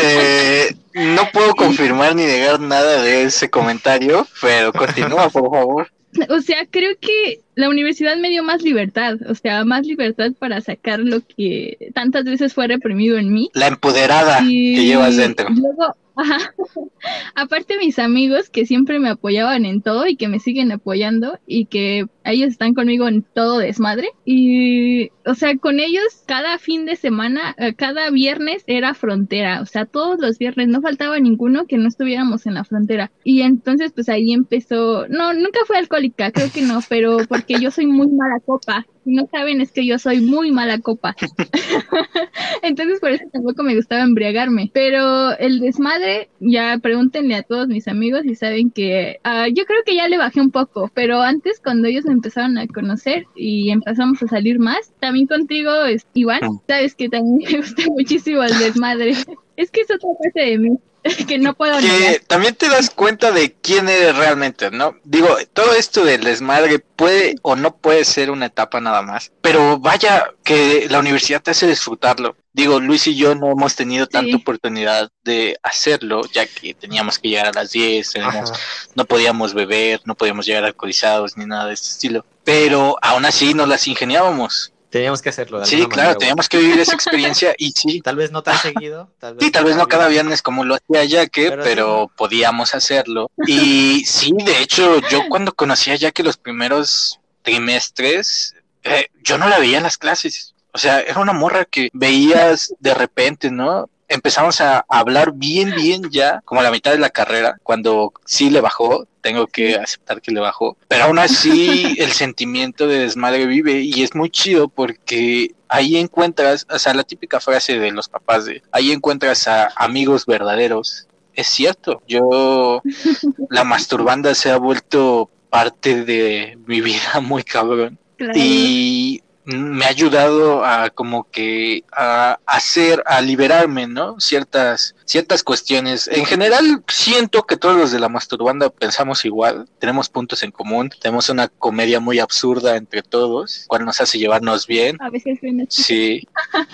[0.00, 5.90] Eh, no puedo confirmar ni negar nada de ese comentario, pero continúa, por favor.
[6.28, 10.60] O sea, creo que la universidad me dio más libertad, o sea, más libertad para
[10.60, 13.50] sacar lo que tantas veces fue reprimido en mí.
[13.54, 15.48] La empoderada Y que llevas dentro.
[15.50, 15.94] Luego,
[17.34, 21.66] aparte mis amigos que siempre me apoyaban en todo y que me siguen apoyando y
[21.66, 24.10] que ellos están conmigo en todo desmadre.
[24.24, 29.66] Y, o sea, con ellos cada fin de semana, eh, cada viernes era frontera, o
[29.66, 33.10] sea, todos los viernes, no faltaba ninguno que no estuviéramos en la frontera.
[33.24, 37.70] Y entonces, pues ahí empezó, no, nunca fui alcohólica, creo que no, pero porque yo
[37.70, 38.86] soy muy mala copa.
[39.04, 41.16] No saben, es que yo soy muy mala copa.
[42.62, 44.70] Entonces, por eso tampoco me gustaba embriagarme.
[44.74, 49.80] Pero el desmadre, ya pregúntenle a todos mis amigos y saben que ah, yo creo
[49.86, 50.90] que ya le bajé un poco.
[50.94, 55.84] Pero antes, cuando ellos me empezaron a conocer y empezamos a salir más, también contigo
[55.84, 56.40] es igual.
[56.42, 56.60] Mm.
[56.68, 59.14] Sabes que también me gusta muchísimo el desmadre.
[59.56, 60.78] Es que es otra parte de mí
[61.28, 61.98] que no puedo negar.
[62.14, 64.96] Que también te das cuenta de quién eres realmente, ¿no?
[65.04, 69.78] Digo, todo esto del desmadre puede o no puede ser una etapa nada más, pero
[69.78, 72.36] vaya que la universidad te hace disfrutarlo.
[72.52, 74.34] Digo, Luis y yo no hemos tenido tanta Sí.
[74.34, 78.60] oportunidad de hacerlo, ya que teníamos que llegar a las 10, teníamos- Ajá.
[78.96, 82.26] no podíamos beber, no podíamos llegar alcoholizados ni nada de este estilo.
[82.44, 84.72] Pero aún así nos las ingeniábamos.
[84.90, 85.60] Teníamos que hacerlo.
[85.60, 88.00] de Sí, claro, manera, teníamos que vivir esa experiencia y sí.
[88.00, 89.10] Tal vez no tan seguido.
[89.18, 90.24] Tal vez Sí, tal vez no cada viernes.
[90.24, 92.14] viernes como lo hacía Yaque, Pero pero, sí.
[92.16, 93.30] podíamos hacerlo.
[93.46, 99.48] Y sí, de hecho, yo cuando conocí a Yaque los primeros trimestres, eh, yo no
[99.48, 100.54] la veía en las clases.
[100.72, 103.88] O sea, era una morra que veías de repente, ¿no?
[104.10, 108.50] Empezamos a hablar bien, bien ya, como a la mitad de la carrera, cuando sí
[108.50, 113.46] le bajó, tengo que aceptar que le bajó, pero aún así el sentimiento de desmadre
[113.46, 118.08] vive y es muy chido porque ahí encuentras, o sea, la típica frase de los
[118.08, 121.06] papás de, ahí encuentras a amigos verdaderos.
[121.34, 122.82] Es cierto, yo,
[123.48, 128.34] la masturbanda se ha vuelto parte de mi vida muy cabrón Claro.
[128.36, 134.20] y me ha ayudado a como que a hacer, a liberarme, ¿no?
[134.20, 136.08] Ciertas, ciertas cuestiones.
[136.08, 140.90] En general, siento que todos los de la masturbanda pensamos igual, tenemos puntos en común,
[141.00, 144.96] tenemos una comedia muy absurda entre todos, cual nos hace llevarnos bien.
[145.00, 145.38] A veces.
[145.68, 146.26] Sí,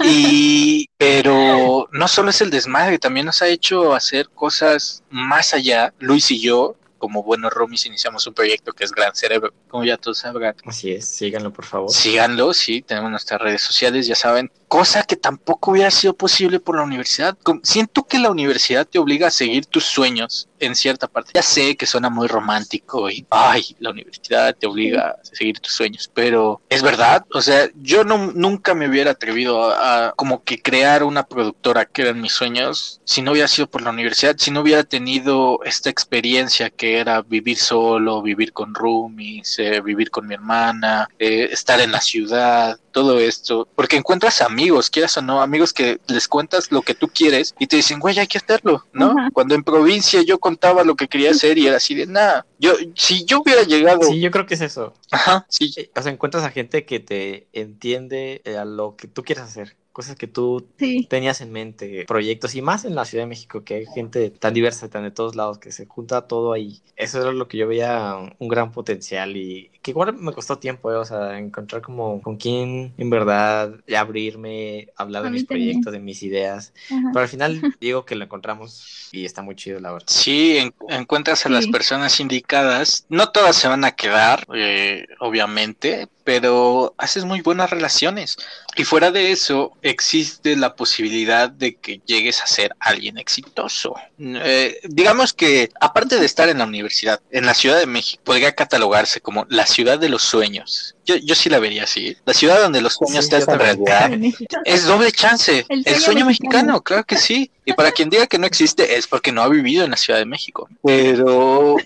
[0.04, 5.94] y pero no solo es el desmadre, también nos ha hecho hacer cosas más allá.
[5.98, 9.96] Luis y yo, como buenos romis, iniciamos un proyecto que es Gran Cerebro, como ya
[9.96, 10.54] todos sabrán.
[10.64, 11.90] Así es, síganlo por favor.
[11.90, 16.76] Síganlo, sí, tenemos nuestras redes sociales, ya saben, cosa que tampoco hubiera sido posible por
[16.76, 17.36] la universidad.
[17.62, 21.32] Siento que la universidad te obliga a seguir tus sueños en cierta parte.
[21.34, 25.72] Ya sé que suena muy romántico y, ay, la universidad te obliga a seguir tus
[25.72, 30.60] sueños, pero es verdad, o sea, yo no, nunca me hubiera atrevido a, como que
[30.60, 34.50] crear una productora que eran mis sueños si no hubiera sido por la universidad, si
[34.50, 40.26] no hubiera tenido esta experiencia que era vivir solo, vivir con roomies, eh, vivir con
[40.26, 45.42] mi hermana, eh, estar en la ciudad, todo esto, porque encuentras amigos, quieras o no,
[45.42, 48.86] amigos que les cuentas lo que tú quieres y te dicen, güey, hay que hacerlo,
[48.94, 49.10] ¿no?
[49.10, 49.28] Ajá.
[49.34, 52.72] Cuando en provincia yo contaba lo que quería hacer y era así de, nada, yo,
[52.94, 54.94] si yo hubiera llegado, Sí, yo creo que es eso.
[55.10, 59.08] ajá, sí, Eh, O sea, encuentras a gente que te entiende eh, a lo que
[59.08, 59.76] tú quieres hacer.
[59.92, 61.06] Cosas que tú Sí.
[61.08, 64.52] tenías en mente, proyectos, y más en la Ciudad de México, que hay gente tan
[64.54, 66.82] diversa, tan de todos lados, que se junta todo ahí.
[66.96, 70.90] Eso era lo que yo veía un gran potencial y que igual me costó tiempo,
[70.90, 75.68] eh, o sea, encontrar como con quién en verdad abrirme, hablar de mis también.
[75.68, 76.72] proyectos, de mis ideas.
[76.90, 77.10] Ajá.
[77.12, 80.08] Pero al final digo que lo encontramos y está muy chido, la verdad.
[80.08, 81.70] Sí, en- encuentras a las Sí.
[81.70, 83.06] personas indicadas.
[83.08, 88.36] No todas se van a quedar, eh, obviamente, pero haces muy buenas relaciones.
[88.76, 93.94] Y fuera de eso, existe la posibilidad de que llegues a ser alguien exitoso.
[94.18, 98.52] Eh, digamos que, aparte de estar en la universidad, en la Ciudad de México, podría
[98.56, 100.96] catalogarse como la ciudad de los sueños.
[101.04, 102.16] Yo, yo sí la vería así.
[102.24, 104.10] La ciudad donde los sueños Sí, te hacen realidad.
[104.64, 105.64] Es doble chance.
[105.68, 106.26] El sueño, mexicano.
[106.26, 106.82] mexicano.
[106.82, 107.50] claro que sí.
[107.64, 110.18] Y para quien diga que no existe es porque no ha vivido en la Ciudad
[110.18, 110.68] de México.
[110.82, 111.76] Pero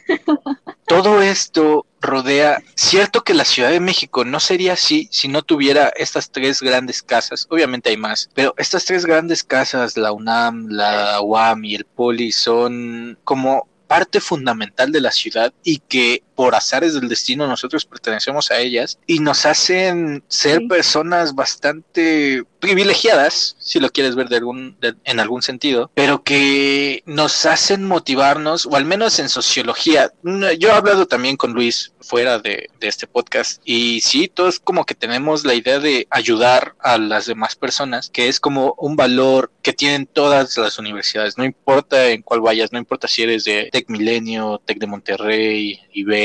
[0.86, 2.62] todo esto rodea.
[2.74, 7.02] Cierto que la Ciudad de México no sería así si no tuviera estas tres grandes
[7.02, 7.46] casas.
[7.50, 12.32] Obviamente hay más, pero estas tres grandes casas, la UNAM, la UAM y el Poli,
[12.32, 18.50] son como parte fundamental de la ciudad y que por azares del destino nosotros pertenecemos
[18.50, 20.66] a ellas y nos hacen ser Sí.
[20.68, 27.02] personas bastante privilegiadas, si lo quieres ver de algún, de- en algún sentido, pero que
[27.06, 30.12] nos hacen motivarnos, o al menos en sociología.
[30.22, 34.60] No, Yo he hablado también con Luis fuera de, de este podcast y sí, todos
[34.60, 38.96] como que tenemos la idea de ayudar a las demás personas, que es como un
[38.96, 43.44] valor que tienen todas las universidades, no importa en cuál vayas, no importa si eres
[43.44, 45.80] de Tec Milenio, Tec de Monterrey,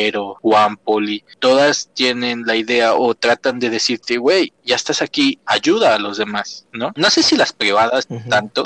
[0.06, 5.40] Ibero, UAM, Poli, todas tienen la idea o tratan de decirte, güey, ya estás aquí,
[5.46, 6.92] ayuda a los demás, ¿no?
[6.96, 8.66] No sé si las privadas tanto,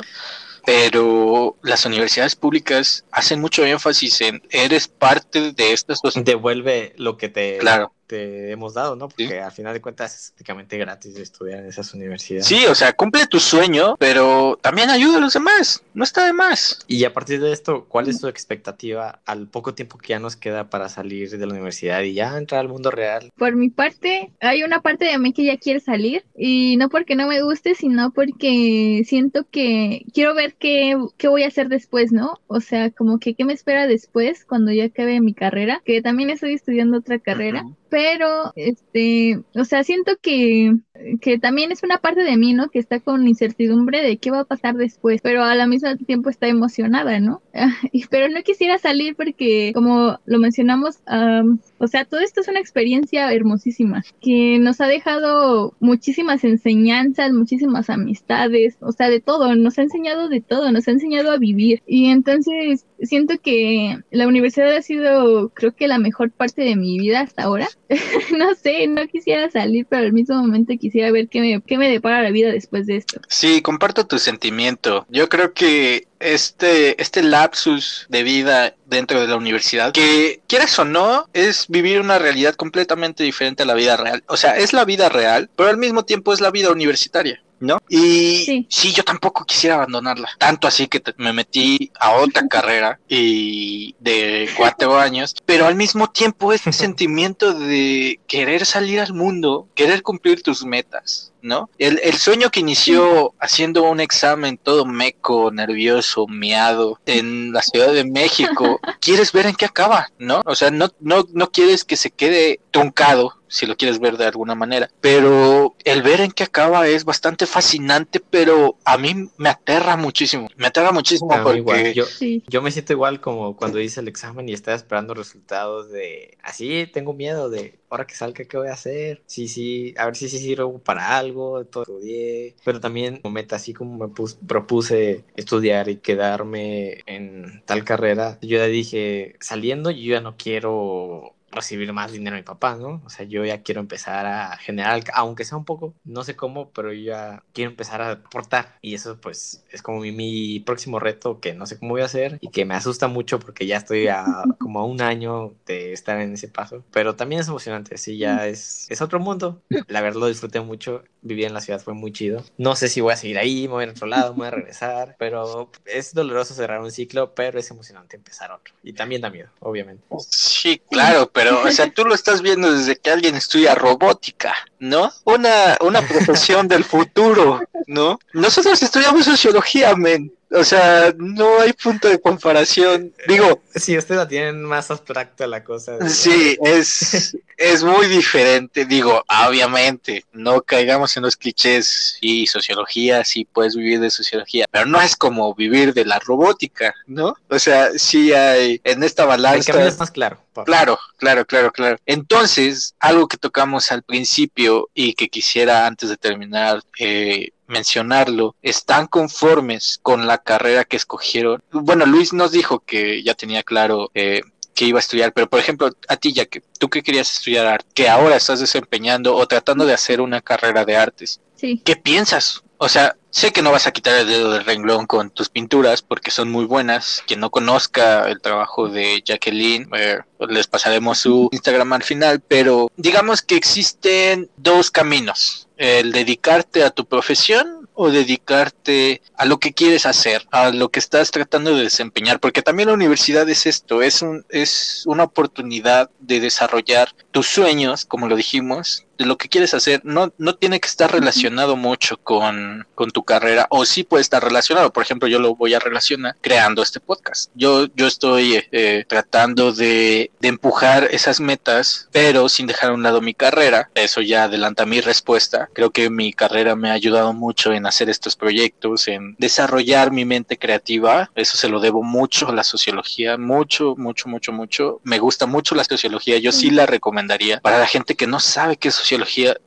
[0.64, 6.26] pero las universidades públicas hacen mucho énfasis en eres parte de esta sociedad.
[6.26, 7.92] Devuelve lo que te, Claro.
[8.10, 9.08] Te hemos dado, ¿no?
[9.08, 12.44] Porque al final de cuentas es prácticamente gratis de estudiar en esas universidades.
[12.44, 16.32] Sí, o sea, cumple tu sueño, pero también ayuda a los demás, no está de
[16.32, 16.80] más.
[16.88, 20.34] Y a partir de esto, ¿cuál es tu expectativa al poco tiempo que ya nos
[20.34, 23.30] queda para salir de la universidad y ya entrar al mundo real?
[23.36, 27.14] Por mi parte, hay una parte de mí que ya quiere salir y no porque
[27.14, 32.10] no me guste, sino porque siento que quiero ver qué, qué voy a hacer después,
[32.10, 32.40] ¿no?
[32.48, 36.30] O sea, como que qué me espera después cuando ya acabe mi carrera, que también
[36.30, 37.64] estoy estudiando otra carrera.
[37.90, 40.72] Pero, este, o sea, siento que,
[41.20, 42.68] que también es una parte de mí, ¿no?
[42.68, 46.30] Que está con incertidumbre de qué va a pasar después, pero a la misma tiempo
[46.30, 47.42] está emocionada, ¿no?
[48.10, 52.60] Pero no quisiera salir porque, como lo mencionamos, am, o sea, todo esto es una
[52.60, 59.78] experiencia hermosísima que nos ha dejado muchísimas enseñanzas, muchísimas amistades, o sea, de todo, nos
[59.78, 61.82] ha enseñado de todo, nos ha enseñado a vivir.
[61.86, 66.98] Y entonces siento que la universidad ha sido, creo que la mejor parte de mi
[66.98, 67.68] vida hasta ahora.
[68.38, 71.90] no sé, no quisiera salir, pero al mismo momento quisiera ver qué me, qué me
[71.90, 73.20] depara la vida después de esto.
[73.28, 75.06] Sí, comparto tu sentimiento.
[75.08, 80.84] Yo creo que este, este lapsus de vida dentro de la universidad, que quieras o
[80.84, 84.22] no, es vivir una realidad completamente diferente a la vida real.
[84.26, 87.42] O sea, es la vida real, pero al mismo tiempo es la vida universitaria.
[87.60, 87.78] ¿No?
[87.90, 88.66] Y Sí.
[88.70, 88.92] sí.
[88.92, 90.30] yo tampoco quisiera abandonarla.
[90.38, 95.74] Tanto así que te- me metí a otra carrera y de cuatro años, pero al
[95.74, 101.70] mismo tiempo ese sentimiento de querer salir al mundo, querer cumplir tus metas, ¿no?
[101.78, 107.92] El, el sueño que inició haciendo un examen todo meco, nervioso, miado en la Ciudad
[107.92, 110.42] de México, quieres ver en qué acaba, ¿no?
[110.44, 114.26] O sea, no, no, no quieres que se quede truncado, si lo quieres ver de
[114.26, 119.48] alguna manera, pero el ver en qué acaba es bastante fascinante, pero a mí me
[119.48, 121.58] aterra muchísimo, me aterra muchísimo A porque...
[121.58, 122.44] igual, yo, Sí.
[122.46, 126.88] yo me siento igual como cuando hice el examen y estaba esperando resultados de así
[126.92, 130.28] tengo miedo de ahora que salga qué voy a hacer sí sí a ver si
[130.28, 135.24] sí sirvo para algo todo estudié pero también como meta así como me pus- propuse
[135.36, 141.92] estudiar y quedarme en tal carrera yo ya dije saliendo yo ya no quiero recibir
[141.92, 143.02] más dinero de mi papá, ¿no?
[143.04, 146.70] O sea, yo ya quiero empezar a generar, aunque sea un poco, no sé cómo,
[146.70, 148.78] pero yo ya quiero empezar a aportar.
[148.82, 152.04] Y eso pues es como mi, mi próximo reto que no sé cómo voy a
[152.04, 154.24] hacer y que me asusta mucho porque ya estoy a
[154.60, 156.84] como a un año de estar en ese paso.
[156.92, 159.60] Pero también es emocionante, sí, ya es, es otro mundo.
[159.88, 162.44] La verdad lo disfruté mucho, vivir en la ciudad fue muy chido.
[162.56, 164.50] No sé si voy a seguir ahí, me voy a otro lado, me voy a
[164.50, 168.74] regresar, pero es doloroso cerrar un ciclo, pero es emocionante empezar otro.
[168.82, 170.04] Y también da miedo, obviamente.
[170.30, 175.12] Sí, claro, pero, o sea, tú lo estás viendo desde que alguien estudia robótica, ¿no?
[175.24, 178.18] Una, una profesión del futuro, ¿no?
[178.32, 180.32] Nosotros estudiamos sociología, men.
[180.52, 183.12] O sea, no hay punto de comparación.
[183.28, 185.96] Digo, Sí, ustedes la tienen más abstracta la cosa.
[186.08, 188.84] sí, es, es muy diferente.
[188.84, 192.16] Digo, obviamente, no caigamos en los clichés.
[192.20, 196.94] Sí, sociología, sí puedes vivir de sociología, pero no es como vivir de la robótica,
[197.06, 197.36] ¿no?
[197.48, 199.86] O sea, sí hay en esta balanza.
[199.86, 200.38] es más claro.
[200.66, 201.96] Claro, claro, claro, claro.
[202.06, 209.06] Entonces, algo que tocamos al principio y que quisiera antes de terminar eh, mencionarlo, ¿están
[209.06, 211.62] conformes con la carrera que escogieron?
[211.72, 214.42] Bueno, Luis nos dijo que ya tenía claro eh,
[214.74, 217.66] que iba a estudiar, pero por ejemplo, a ti ya que tú que querías estudiar
[217.66, 221.80] arte, que ahora estás desempeñando o tratando de hacer una carrera de artes, Sí.
[221.84, 225.28] ¿qué piensas o sea, sé que no vas a quitar el dedo del renglón con
[225.28, 227.22] tus pinturas porque son muy buenas.
[227.26, 232.90] Quien no conozca el trabajo de Jacqueline, eh, les pasaremos su Instagram al final, pero
[232.96, 235.68] digamos que existen dos caminos.
[235.76, 241.00] El dedicarte a tu profesión o dedicarte a lo que quieres hacer, a lo que
[241.00, 246.08] estás tratando de desempeñar, porque también la universidad es esto, es un es una oportunidad
[246.18, 250.80] de desarrollar tus sueños, como lo dijimos, de lo que quieres hacer no, no tiene
[250.80, 254.94] que estar relacionado mucho con, con, tu carrera, o sí puede estar relacionado.
[254.94, 257.50] Por ejemplo, yo lo voy a relacionar creando este podcast.
[257.54, 263.02] Yo, yo estoy eh, tratando de, de, empujar esas metas, pero sin dejar a un
[263.02, 263.90] lado mi carrera.
[263.94, 265.68] Eso ya adelanta mi respuesta.
[265.74, 270.24] Creo que mi carrera me ha ayudado mucho en hacer estos proyectos, en desarrollar mi
[270.24, 271.30] mente creativa.
[271.34, 275.00] Eso se lo debo mucho a la sociología, mucho, mucho, mucho, mucho.
[275.04, 276.38] Me gusta mucho la sociología.
[276.38, 279.09] Yo sí la recomendaría para la gente que no sabe qué es sociología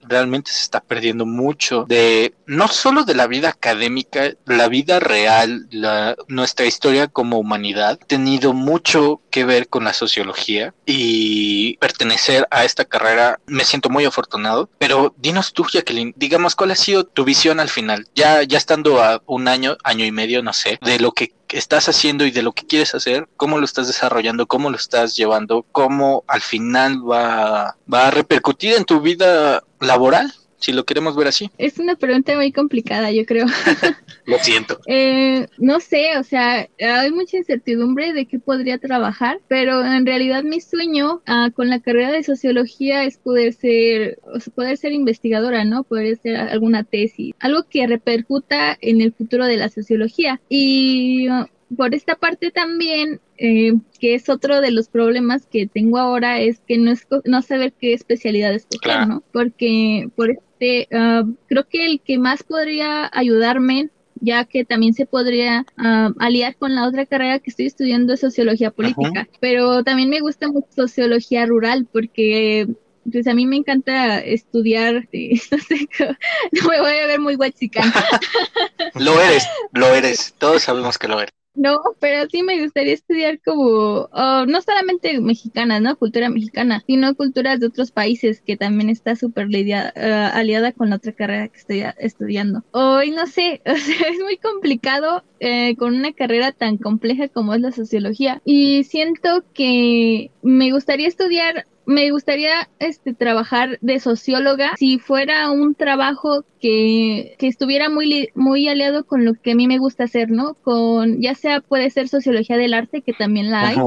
[0.01, 5.67] realmente se está perdiendo mucho de no solo de la vida académica, la vida real,
[5.71, 12.65] la, nuestra historia como humanidad tenido mucho que ver con la sociología y pertenecer a
[12.65, 14.69] esta carrera me siento muy afortunado.
[14.77, 18.07] Pero dinos tú, Jacqueline, digamos, ¿cuál ha sido tu visión al final?
[18.13, 21.89] Ya, ya estando a un año, año y medio, no sé, de lo que estás
[21.89, 25.65] haciendo y de lo que quieres hacer, cómo lo estás desarrollando, cómo lo estás llevando,
[25.71, 30.31] cómo al final va, va a repercutir en tu vida laboral
[30.63, 31.51] si lo queremos ver así.
[31.57, 33.45] Es una pregunta muy complicada, yo creo.
[34.25, 34.79] lo siento.
[34.95, 40.43] Eh, no sé, o sea, hay mucha incertidumbre de qué podría trabajar, pero en realidad
[40.43, 44.91] mi sueño uh, con la carrera de sociología es poder ser, o sea, poder ser
[44.91, 45.83] investigadora, ¿no?
[45.83, 50.39] Poder hacer alguna tesis, algo que repercuta en el futuro de la sociología.
[50.47, 51.27] Y
[51.75, 56.59] por esta parte también, eh, que es otro de los problemas que tengo ahora, es
[56.67, 59.23] que no, es, no saber qué especialidad escoger, ¿no?
[59.31, 63.89] Porque por este, uh, creo que el que más podría ayudarme
[64.21, 68.21] ya que también se podría uh, aliar con la otra carrera que estoy estudiando es
[68.21, 69.27] sociología política, Ajá.
[69.41, 72.69] pero también me gusta mucho sociología rural porque
[73.11, 75.89] pues a mí me encanta estudiar, eh, no sé,
[76.53, 77.91] no me voy a ver muy guachicán.
[78.95, 81.33] lo eres, lo eres, todos sabemos que lo eres.
[81.55, 85.95] No, pero sí me gustaría estudiar como, oh, no solamente mexicanas, ¿no?
[85.97, 89.91] Cultura mexicana, sino culturas de otros países que también está súper uh,
[90.33, 92.63] aliada con la otra carrera que estoy estudiando.
[92.71, 97.53] Hoy no sé, o sea, es muy complicado eh, con una carrera tan compleja como
[97.53, 98.41] es la sociología.
[98.45, 105.75] Y siento que me gustaría estudiar me gustaría este trabajar de socióloga si fuera un
[105.75, 110.31] trabajo que, que, estuviera muy muy aliado con lo que a mí me gusta hacer,
[110.31, 110.55] ¿no?
[110.55, 113.77] Con ya sea puede ser sociología del arte que también la hay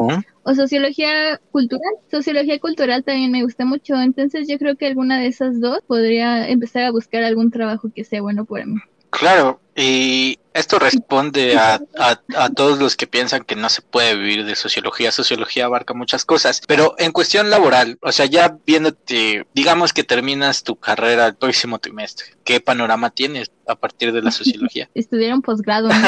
[0.47, 1.93] o sociología cultural.
[2.11, 6.49] Sociología cultural también me gusta mucho, entonces yo creo que alguna de esas dos podría
[6.49, 8.77] empezar a buscar algún trabajo que sea bueno para mí.
[9.11, 14.17] Claro, y esto responde a, a, a, todos los que piensan que no se puede
[14.17, 15.13] vivir de sociología.
[15.13, 20.63] Sociología abarca muchas cosas, pero en cuestión laboral, o sea, ya viéndote, digamos que terminas
[20.63, 24.89] tu carrera el próximo trimestre, ¿qué panorama tienes a partir de la sociología?
[24.95, 25.89] Estudiar un posgrado.
[25.89, 25.95] ¿no?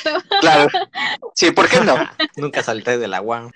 [0.40, 0.68] claro.
[1.34, 1.96] Sí, ¿por qué no?
[2.36, 3.50] Nunca salté de la UAM.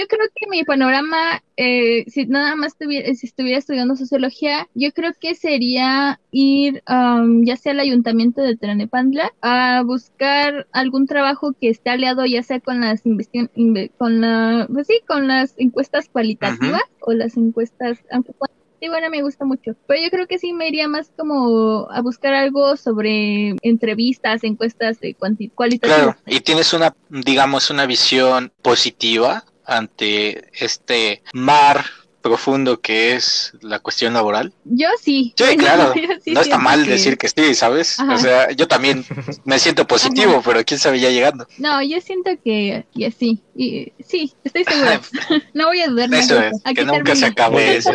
[0.00, 4.92] Yo creo que mi panorama, eh, si nada más tuviera, si estuviera estudiando sociología, yo
[4.92, 11.52] creo que sería ir um, ya sea al ayuntamiento de Tlanepantla a buscar algún trabajo
[11.60, 13.02] que esté aliado ya sea con las
[13.98, 18.32] con la pues sí, con las encuestas cualitativas o las encuestas aunque
[18.80, 19.72] sí, bueno, me gusta mucho.
[19.86, 24.98] Pero yo creo que sí me iría más como a buscar algo sobre entrevistas, encuestas
[25.00, 25.80] de cualitativas.
[25.80, 31.84] Claro, y tienes una, digamos, una visión positiva ante este mar
[32.20, 34.52] profundo que es la cuestión laboral?
[34.64, 35.34] Yo sí.
[35.36, 35.92] Sí, claro.
[36.22, 36.90] Sí no está mal que...
[36.90, 37.98] decir que sí, ¿sabes?
[37.98, 38.14] Ajá.
[38.14, 39.04] O sea, yo también
[39.44, 40.42] me siento positivo, Ajá.
[40.44, 41.46] pero quién sabe ya llegando.
[41.58, 43.42] No, yo siento que, que sí.
[43.56, 45.00] Y, sí, estoy segura.
[45.54, 46.12] no voy a dudar.
[46.12, 47.16] Eso es, Aquí que nunca termino.
[47.16, 47.92] se acabe eso.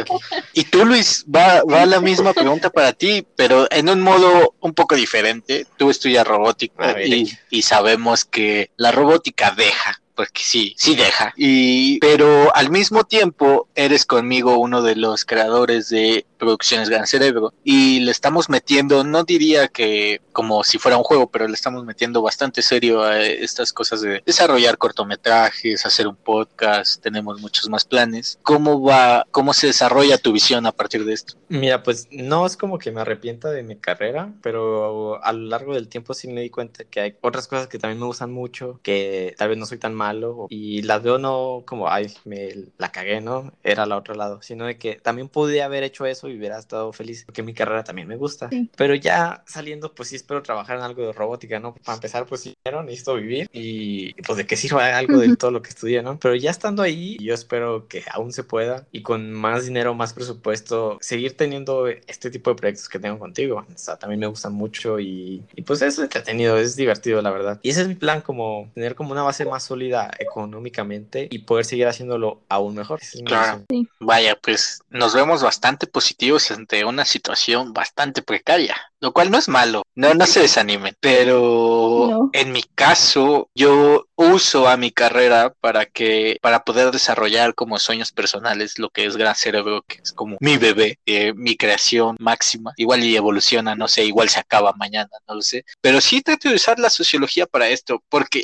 [0.53, 4.73] Y tú, Luis, va, va la misma pregunta para ti, pero en un modo un
[4.73, 5.67] poco diferente.
[5.77, 11.33] Tú estudias robótica y, y sabemos que la robótica deja porque sí, sí deja.
[11.35, 17.53] Y, pero al mismo tiempo eres conmigo uno de los creadores de Producciones Gran Cerebro
[17.63, 21.85] y le estamos metiendo, no diría que como si fuera un juego, pero le estamos
[21.85, 27.85] metiendo bastante serio a estas cosas de desarrollar cortometrajes, hacer un podcast, tenemos muchos más
[27.85, 28.39] planes.
[28.43, 31.35] ¿Cómo va, cómo se desarrolla tu visión a partir de esto?
[31.47, 35.73] Mira, pues no es como que me arrepienta de mi carrera, pero a lo largo
[35.73, 38.79] del tiempo sí me di cuenta que hay otras cosas que también me gustan mucho,
[38.83, 42.91] que tal vez no soy tan malo y las veo no como, ay, me la
[42.91, 43.53] cagué, ¿no?
[43.63, 46.91] Era al otro lado, sino de que también pude haber hecho eso y hubiera estado
[46.93, 48.49] feliz, porque mi carrera también me gusta.
[48.75, 51.75] Pero ya saliendo, pues sí espero trabajar en algo de robótica, ¿no?
[51.75, 55.61] Para empezar, pues sí, necesito vivir y pues de que sirva algo de todo lo
[55.61, 56.19] que estudié, ¿no?
[56.19, 60.13] Pero ya estando ahí, yo espero que aún se pueda y con más dinero, más
[60.13, 63.65] presupuesto, seguir teniendo este tipo de proyectos que tengo contigo.
[63.73, 67.59] O sea, también me gustan mucho y, y pues es entretenido, es divertido, la verdad.
[67.63, 71.65] Y ese es mi plan, como tener como una base más sólida económicamente y poder
[71.65, 72.99] seguir haciéndolo aún mejor.
[73.25, 73.63] claro.
[73.99, 76.14] Vaya, pues nos vemos bastante positivos
[76.51, 78.75] ante una situación bastante precaria,
[79.05, 84.67] lo cual no es malo, no, no se desanimen, pero en mi caso yo uso
[84.67, 89.35] a mi carrera para que, para poder desarrollar como sueños personales lo que es Gran
[89.35, 94.05] Cerebro, que es como mi bebé, eh, mi creación máxima, igual y evoluciona, no sé,
[94.05, 97.69] igual se acaba mañana, no lo sé, pero sí trato de usar la sociología para
[97.69, 98.43] esto, porque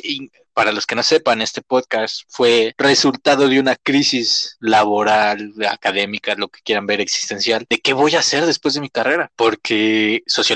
[0.54, 6.48] para los que no sepan, este podcast fue resultado de una crisis laboral, académica, lo
[6.48, 10.51] que quieran ver, existencial, de qué voy a hacer después de mi carrera, porque sociología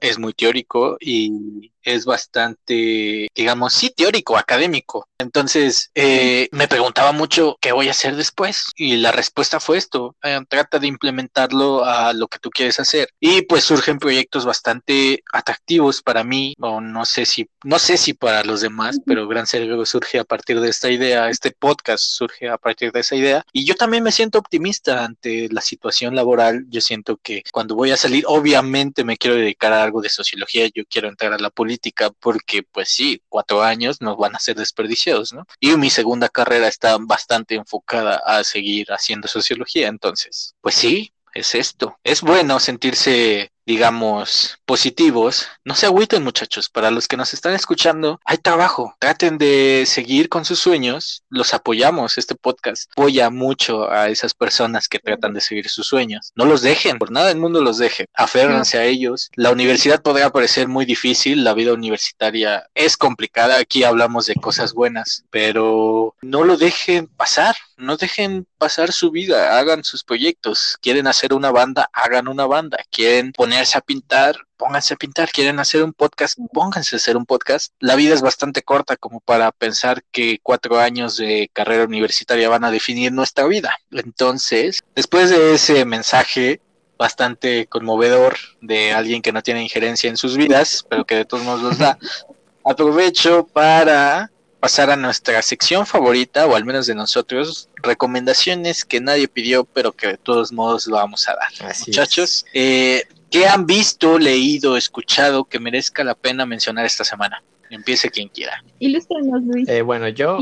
[0.00, 5.08] es muy teórico y es bastante, digamos, sí, teórico, académico.
[5.18, 10.16] Entonces, eh, me preguntaba mucho qué voy a hacer después y la respuesta fue esto,
[10.22, 13.08] eh, trata de implementarlo a lo que tú quieres hacer.
[13.20, 18.14] Y pues surgen proyectos bastante atractivos para mí, o no sé si, no sé si
[18.14, 22.48] para los demás, pero Gran Cerebro surge a partir de esta idea, este podcast surge
[22.48, 23.44] a partir de esa idea.
[23.52, 26.64] Y yo también me siento optimista ante la situación laboral.
[26.68, 30.68] Yo siento que cuando voy a salir, obviamente me quiero dedicar a algo de sociología,
[30.74, 31.71] yo quiero entrar a la política
[32.18, 35.46] porque pues sí, cuatro años nos van a ser desperdiciados, ¿no?
[35.60, 41.54] Y mi segunda carrera está bastante enfocada a seguir haciendo sociología, entonces, pues sí, es
[41.54, 41.96] esto.
[42.04, 48.20] Es bueno sentirse digamos, positivos, no se agüiten muchachos, para los que nos están escuchando,
[48.24, 54.08] hay trabajo, traten de seguir con sus sueños, los apoyamos, este podcast apoya mucho a
[54.08, 57.62] esas personas que tratan de seguir sus sueños, no los dejen, por nada del mundo
[57.62, 62.96] los dejen, aférrense a ellos, la universidad podrá parecer muy difícil, la vida universitaria es
[62.96, 69.10] complicada, aquí hablamos de cosas buenas, pero no lo dejen pasar, no dejen pasar su
[69.10, 73.82] vida, hagan sus proyectos, quieren hacer una banda, hagan una banda, quieren poner ponerse a
[73.82, 77.74] pintar, pónganse a pintar, quieren hacer un podcast, pónganse a hacer un podcast.
[77.80, 82.64] La vida es bastante corta como para pensar que cuatro años de carrera universitaria van
[82.64, 83.76] a definir nuestra vida.
[83.90, 86.62] Entonces, después de ese mensaje
[86.96, 91.42] bastante conmovedor de alguien que no tiene injerencia en sus vidas, pero que de todos
[91.42, 91.98] modos los da,
[92.64, 94.30] aprovecho para
[94.62, 99.90] pasar a nuestra sección favorita, o al menos de nosotros, recomendaciones que nadie pidió, pero
[99.90, 101.74] que de todos modos lo vamos a dar.
[101.84, 103.02] Muchachos, eh,
[103.32, 107.42] ¿Qué han visto, leído, escuchado que merezca la pena mencionar esta semana?
[107.70, 108.62] Empiece quien quiera.
[108.78, 109.66] Ilústranos, Luis.
[109.70, 110.38] Eh, bueno, yo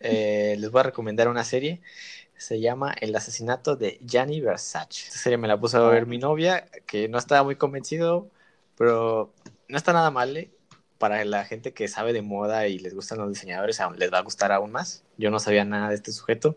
[0.00, 1.80] eh, les voy a recomendar una serie.
[2.36, 5.06] Se llama El asesinato de Gianni Versace.
[5.06, 8.30] Esta serie me la puso a ver mi novia, que no estaba muy convencido,
[8.76, 9.32] pero
[9.68, 10.36] no está nada mal.
[10.36, 10.50] ¿eh?
[10.98, 14.22] Para la gente que sabe de moda y les gustan los diseñadores, les va a
[14.22, 15.04] gustar aún más.
[15.16, 16.56] Yo no sabía nada de este sujeto.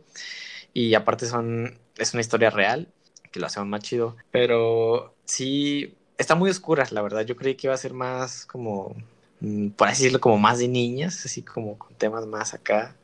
[0.73, 2.87] Y aparte son, es una historia real
[3.31, 4.15] que lo hacen más chido.
[4.31, 7.25] Pero sí, está muy oscura, la verdad.
[7.25, 8.95] Yo creí que iba a ser más como,
[9.39, 12.95] mm, por así decirlo, como más de niñas, así como con temas más acá.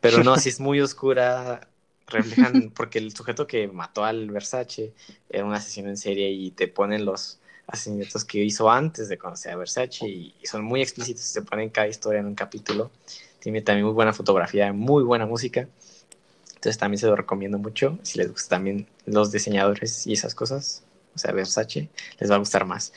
[0.00, 1.68] Pero no, sí es muy oscura.
[2.06, 4.94] Reflejan, porque el sujeto que mató al Versace
[5.28, 7.37] era un asesino en serie y te ponen los
[7.68, 11.86] asesinatos que hizo antes de conocer a Versace y, son muy explícitos, se ponen cada
[11.86, 12.90] historia en un capítulo.
[13.38, 15.68] Tiene también muy buena fotografía, muy buena música.
[16.48, 17.98] Entonces también se lo recomiendo mucho.
[18.02, 20.82] Si les gustan también los diseñadores y esas cosas,
[21.14, 21.88] o sea, Versace,
[22.18, 22.92] les va a gustar más.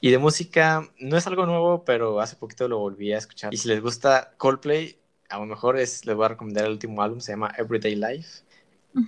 [0.00, 3.52] Y de música, no es algo nuevo, pero hace poquito lo volví a escuchar.
[3.52, 4.96] Y si les gusta Coldplay,
[5.28, 8.42] a lo mejor es, les voy a recomendar el último álbum, se llama Everyday Life.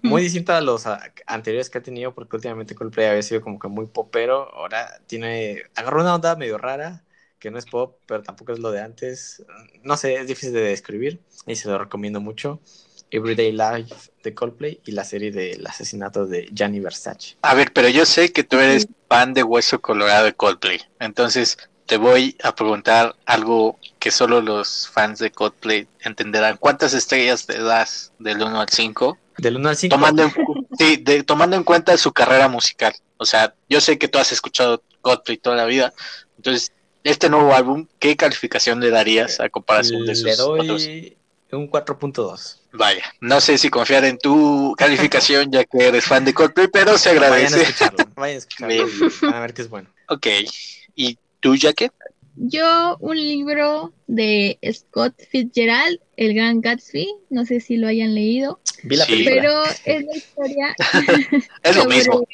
[0.03, 0.85] Muy distinto a los
[1.27, 4.53] anteriores que ha tenido, porque últimamente Coldplay había sido como que muy popero.
[4.55, 7.05] Ahora tiene, agarró una onda medio rara,
[7.39, 9.45] que no es pop, pero tampoco es lo de antes.
[9.85, 12.61] No sé, es difícil de describir y se lo recomiendo mucho.
[13.13, 17.37] Everyday Life de Coldplay y la serie del asesinato de Gianni Versace.
[17.43, 21.57] A ver, pero yo sé que tú eres fan de Hueso Colorado de Coldplay, entonces
[21.87, 26.57] te voy a preguntar algo que solo los fans de Coldplay entenderán.
[26.57, 29.17] ¿Cuántas estrellas te das del 1 al 5?
[29.39, 29.95] Del 1 al 5.
[29.95, 30.33] Tomando en,
[30.79, 32.95] sí, tomando en cuenta su carrera musical.
[33.19, 35.93] O sea, yo sé que tú has escuchado Coldplay toda la vida.
[36.37, 36.73] Entonces,
[37.05, 40.89] este nuevo álbum, ¿qué calificación le darías a comparación de sus Le doy otros?
[41.53, 42.57] un 4.2.
[42.73, 46.99] Vaya, no sé si confiar en tu calificación ya que eres fan de Coldplay, pero
[46.99, 47.63] se Vayan a agradece.
[47.63, 48.05] escucharlo.
[48.17, 49.35] Vayan a escucharlo.
[49.37, 49.89] a ver que es bueno.
[50.09, 50.27] Ok,
[50.95, 51.93] ¿y tú, Jacket?
[52.37, 58.61] Yo, un libro de Scott Fitzgerald, El Gran Gatsby, no sé si lo hayan leído,
[58.83, 60.75] Vi la pero es la historia
[61.63, 62.29] Es lo sobre- mismo.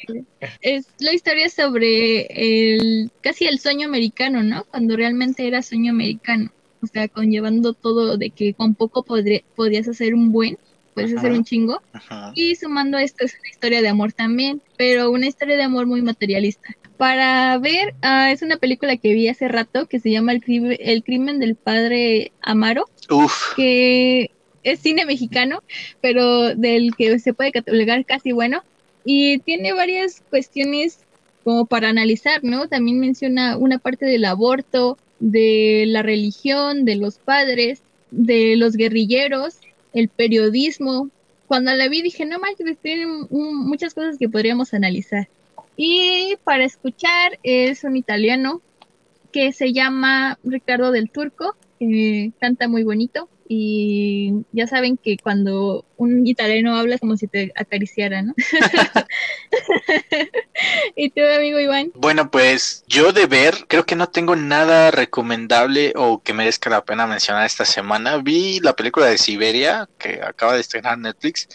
[0.61, 4.65] Es la historia sobre el casi el sueño americano, ¿no?
[4.65, 6.51] Cuando realmente era sueño americano.
[6.81, 10.57] O sea, conllevando todo de que con poco podría- podías hacer un buen,
[10.93, 11.81] puedes hacer un chingo.
[11.93, 12.33] Ajá.
[12.35, 16.01] Y sumando esto es una historia de amor también, pero una historia de amor muy
[16.01, 16.75] materialista.
[17.03, 20.77] Para ver, ah, es una película que vi hace rato que se llama El, Cri-
[20.79, 24.31] El crimen del padre Amaro, Uf, que
[24.63, 25.61] es cine mexicano,
[25.99, 28.63] pero del que se puede catalogar casi bueno.
[29.03, 30.99] Y tiene varias cuestiones
[31.43, 32.69] como para analizar, ¿no?
[32.69, 37.81] También menciona una parte del aborto, de la religión, de los padres,
[38.11, 39.57] de los guerrilleros,
[39.91, 41.09] el periodismo.
[41.47, 45.27] Cuando la vi dije, no manches, tienen muchas cosas que podríamos analizar.
[45.75, 48.61] Y para escuchar es un italiano
[49.31, 53.29] que se llama Ricardo del Turco, que canta muy bonito.
[53.45, 58.33] Y ya saben que cuando un italiano habla es como si te acariciara, ¿no?
[60.95, 61.91] ¿Y tu amigo Iván?
[61.93, 66.85] Bueno, pues yo de ver, creo que no tengo nada recomendable o que merezca la
[66.85, 68.17] pena mencionar esta semana.
[68.17, 71.49] Vi la película de Siberia que acaba de estrenar Netflix.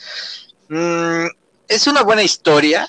[0.68, 1.26] Mm,
[1.68, 2.86] es una buena historia,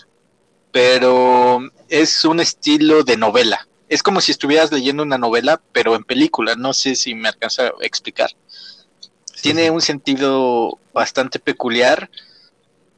[0.72, 3.68] pero es un estilo de novela.
[3.88, 6.56] Es como si estuvieras leyendo una novela, pero en película.
[6.56, 8.30] No sé si me alcanza a explicar.
[9.42, 12.10] Tiene un sentido bastante peculiar.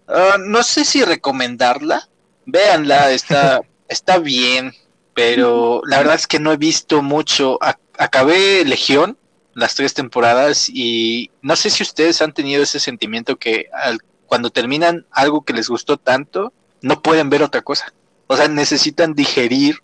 [0.07, 2.09] Ah, no sé si recomendarla.
[2.45, 4.73] Véanla, está, está bien,
[5.13, 7.59] pero la verdad es que no he visto mucho.
[7.59, 9.17] Ac- acabé Legión,
[9.53, 14.49] las tres temporadas, y no sé si ustedes han tenido ese sentimiento que al- cuando
[14.49, 17.93] terminan algo que les gustó tanto, no pueden ver otra cosa.
[18.27, 19.77] O sea, necesitan digerir,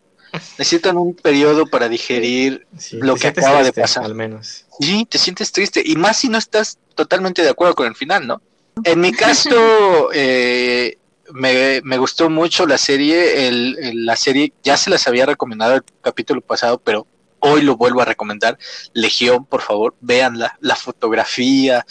[0.58, 4.04] necesitan un periodo para digerir Sí, lo que acaba de pasar.
[4.06, 4.66] Al menos.
[4.80, 5.82] Sí, te sientes triste.
[5.86, 8.41] Y más si no estás totalmente de acuerdo con el final, ¿no?
[8.84, 9.12] En mi
[9.52, 10.98] caso, eh,
[11.34, 13.48] me, me gustó mucho la serie.
[13.48, 17.06] El, el- la serie ya se las había recomendado el capítulo pasado, pero
[17.39, 18.58] hoy lo vuelvo a recomendar.
[18.93, 20.58] Legión, por favor, véanla.
[20.62, 21.86] La fotografía,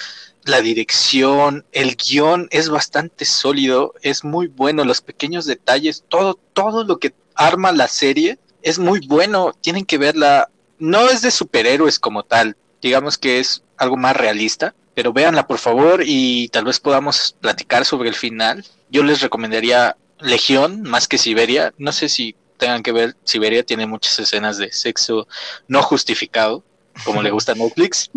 [0.47, 4.85] la dirección, el guion es bastante sólido, es muy bueno.
[4.85, 9.53] Los pequeños detalles, todo, todo lo que arma la serie es muy bueno.
[9.61, 14.75] Tienen que verla no es de superhéroes como tal, digamos que es algo más realista,
[14.95, 18.65] pero véanla por favor y tal vez podamos platicar sobre el final.
[18.91, 23.87] Yo les recomendaría Legión más que Siberia, no sé si tengan que ver, Siberia tiene
[23.87, 25.29] muchas escenas de sexo
[25.69, 26.65] no justificado,
[27.05, 28.11] como le gusta a Netflix.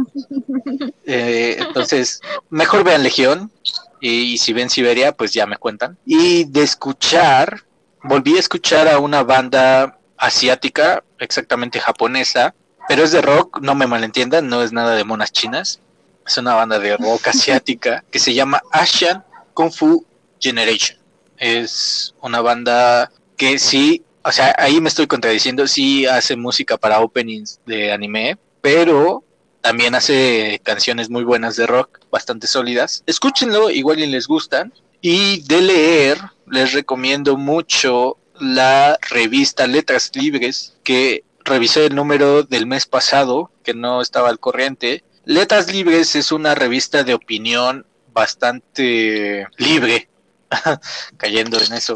[1.06, 3.52] Eh, entonces, mejor vean Legión
[4.00, 5.98] y, si ven Siberia, pues ya me cuentan.
[6.06, 7.64] Y de escuchar,
[8.04, 12.54] volví a escuchar a una banda asiática, exactamente japonesa,
[12.88, 15.80] pero es de rock, no me malentiendan, no es nada de monas chinas.
[16.26, 19.24] Es una banda de rock asiática que se llama Asian
[19.54, 20.06] Kung Fu
[20.40, 20.98] Generation.
[21.38, 27.00] Es una banda que sí, o sea, ahí me estoy contradiciendo, sí hace música para
[27.00, 29.24] openings de anime, pero
[29.62, 33.04] también hace canciones muy buenas de rock, bastante sólidas.
[33.06, 34.74] Escúchenlo, igual y les gustan.
[35.02, 42.68] Y de leer, les recomiendo mucho la revista Letras Libres, que revisé el número del
[42.68, 45.04] mes pasado, que no estaba al corriente.
[45.26, 50.10] Letras Libres es una revista de opinión bastante libre,
[51.18, 51.94] cayendo en eso,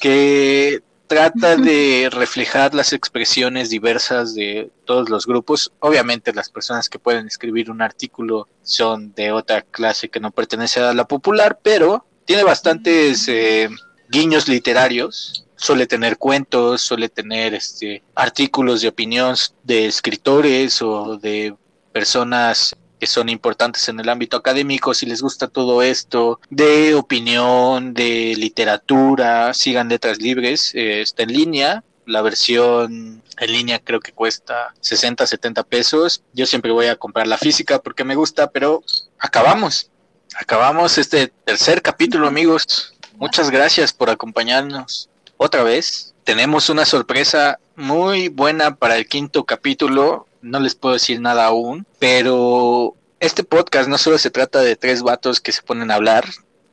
[0.00, 0.82] que
[1.12, 5.70] trata de reflejar las expresiones diversas de todos los grupos.
[5.80, 10.80] Obviamente las personas que pueden escribir un artículo son de otra clase que no pertenece
[10.80, 13.68] a la popular, pero tiene bastantes eh,
[14.08, 15.44] guiños literarios.
[15.54, 21.54] Suele tener cuentos, suele tener este, artículos de opinión de escritores o de
[21.92, 27.94] personas que son importantes en el ámbito académico, si les gusta todo esto, de opinión,
[27.94, 34.12] de literatura, sigan letras libres, eh, está en línea, la versión en línea creo que
[34.12, 38.84] cuesta 60, 70 pesos, yo siempre voy a comprar la física porque me gusta, pero
[39.18, 39.90] acabamos,
[40.38, 48.28] acabamos este tercer capítulo amigos, muchas gracias por acompañarnos otra vez, tenemos una sorpresa muy
[48.28, 53.98] buena para el quinto capítulo, no les puedo decir nada aún, pero este podcast no
[53.98, 56.24] solo se trata de tres vatos que se ponen a hablar,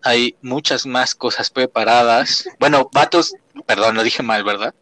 [0.02, 2.48] hay muchas más cosas preparadas.
[2.60, 4.74] Bueno, vatos, perdón, lo dije mal, ¿verdad?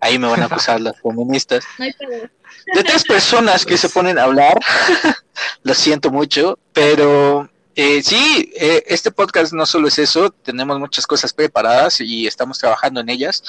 [0.00, 1.64] Ahí me van a acusar las feministas.
[1.78, 4.58] De tres personas que se ponen a hablar,
[5.62, 11.06] lo siento mucho, pero eh, sí, eh, este podcast no solo es eso, tenemos muchas
[11.06, 13.42] cosas preparadas y estamos trabajando en ellas.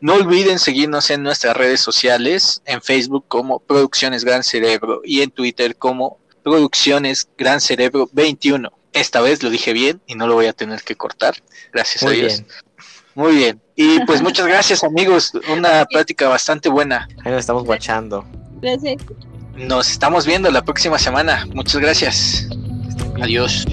[0.00, 5.30] No olviden seguirnos en nuestras redes sociales, en Facebook como Producciones Gran Cerebro y en
[5.30, 8.70] Twitter como Producciones Gran Cerebro 21.
[8.92, 11.36] Esta vez lo dije bien y no lo voy a tener que cortar,
[11.72, 12.34] gracias a Dios.
[12.34, 12.46] bien.
[13.14, 13.60] Muy bien.
[13.76, 17.08] Y pues muchas gracias amigos, una plática bastante buena.
[17.24, 18.26] Ahí nos estamos guachando.
[18.60, 19.02] Gracias.
[19.56, 21.46] Nos estamos viendo la próxima semana.
[21.52, 22.46] Muchas gracias.
[23.20, 23.64] Adiós.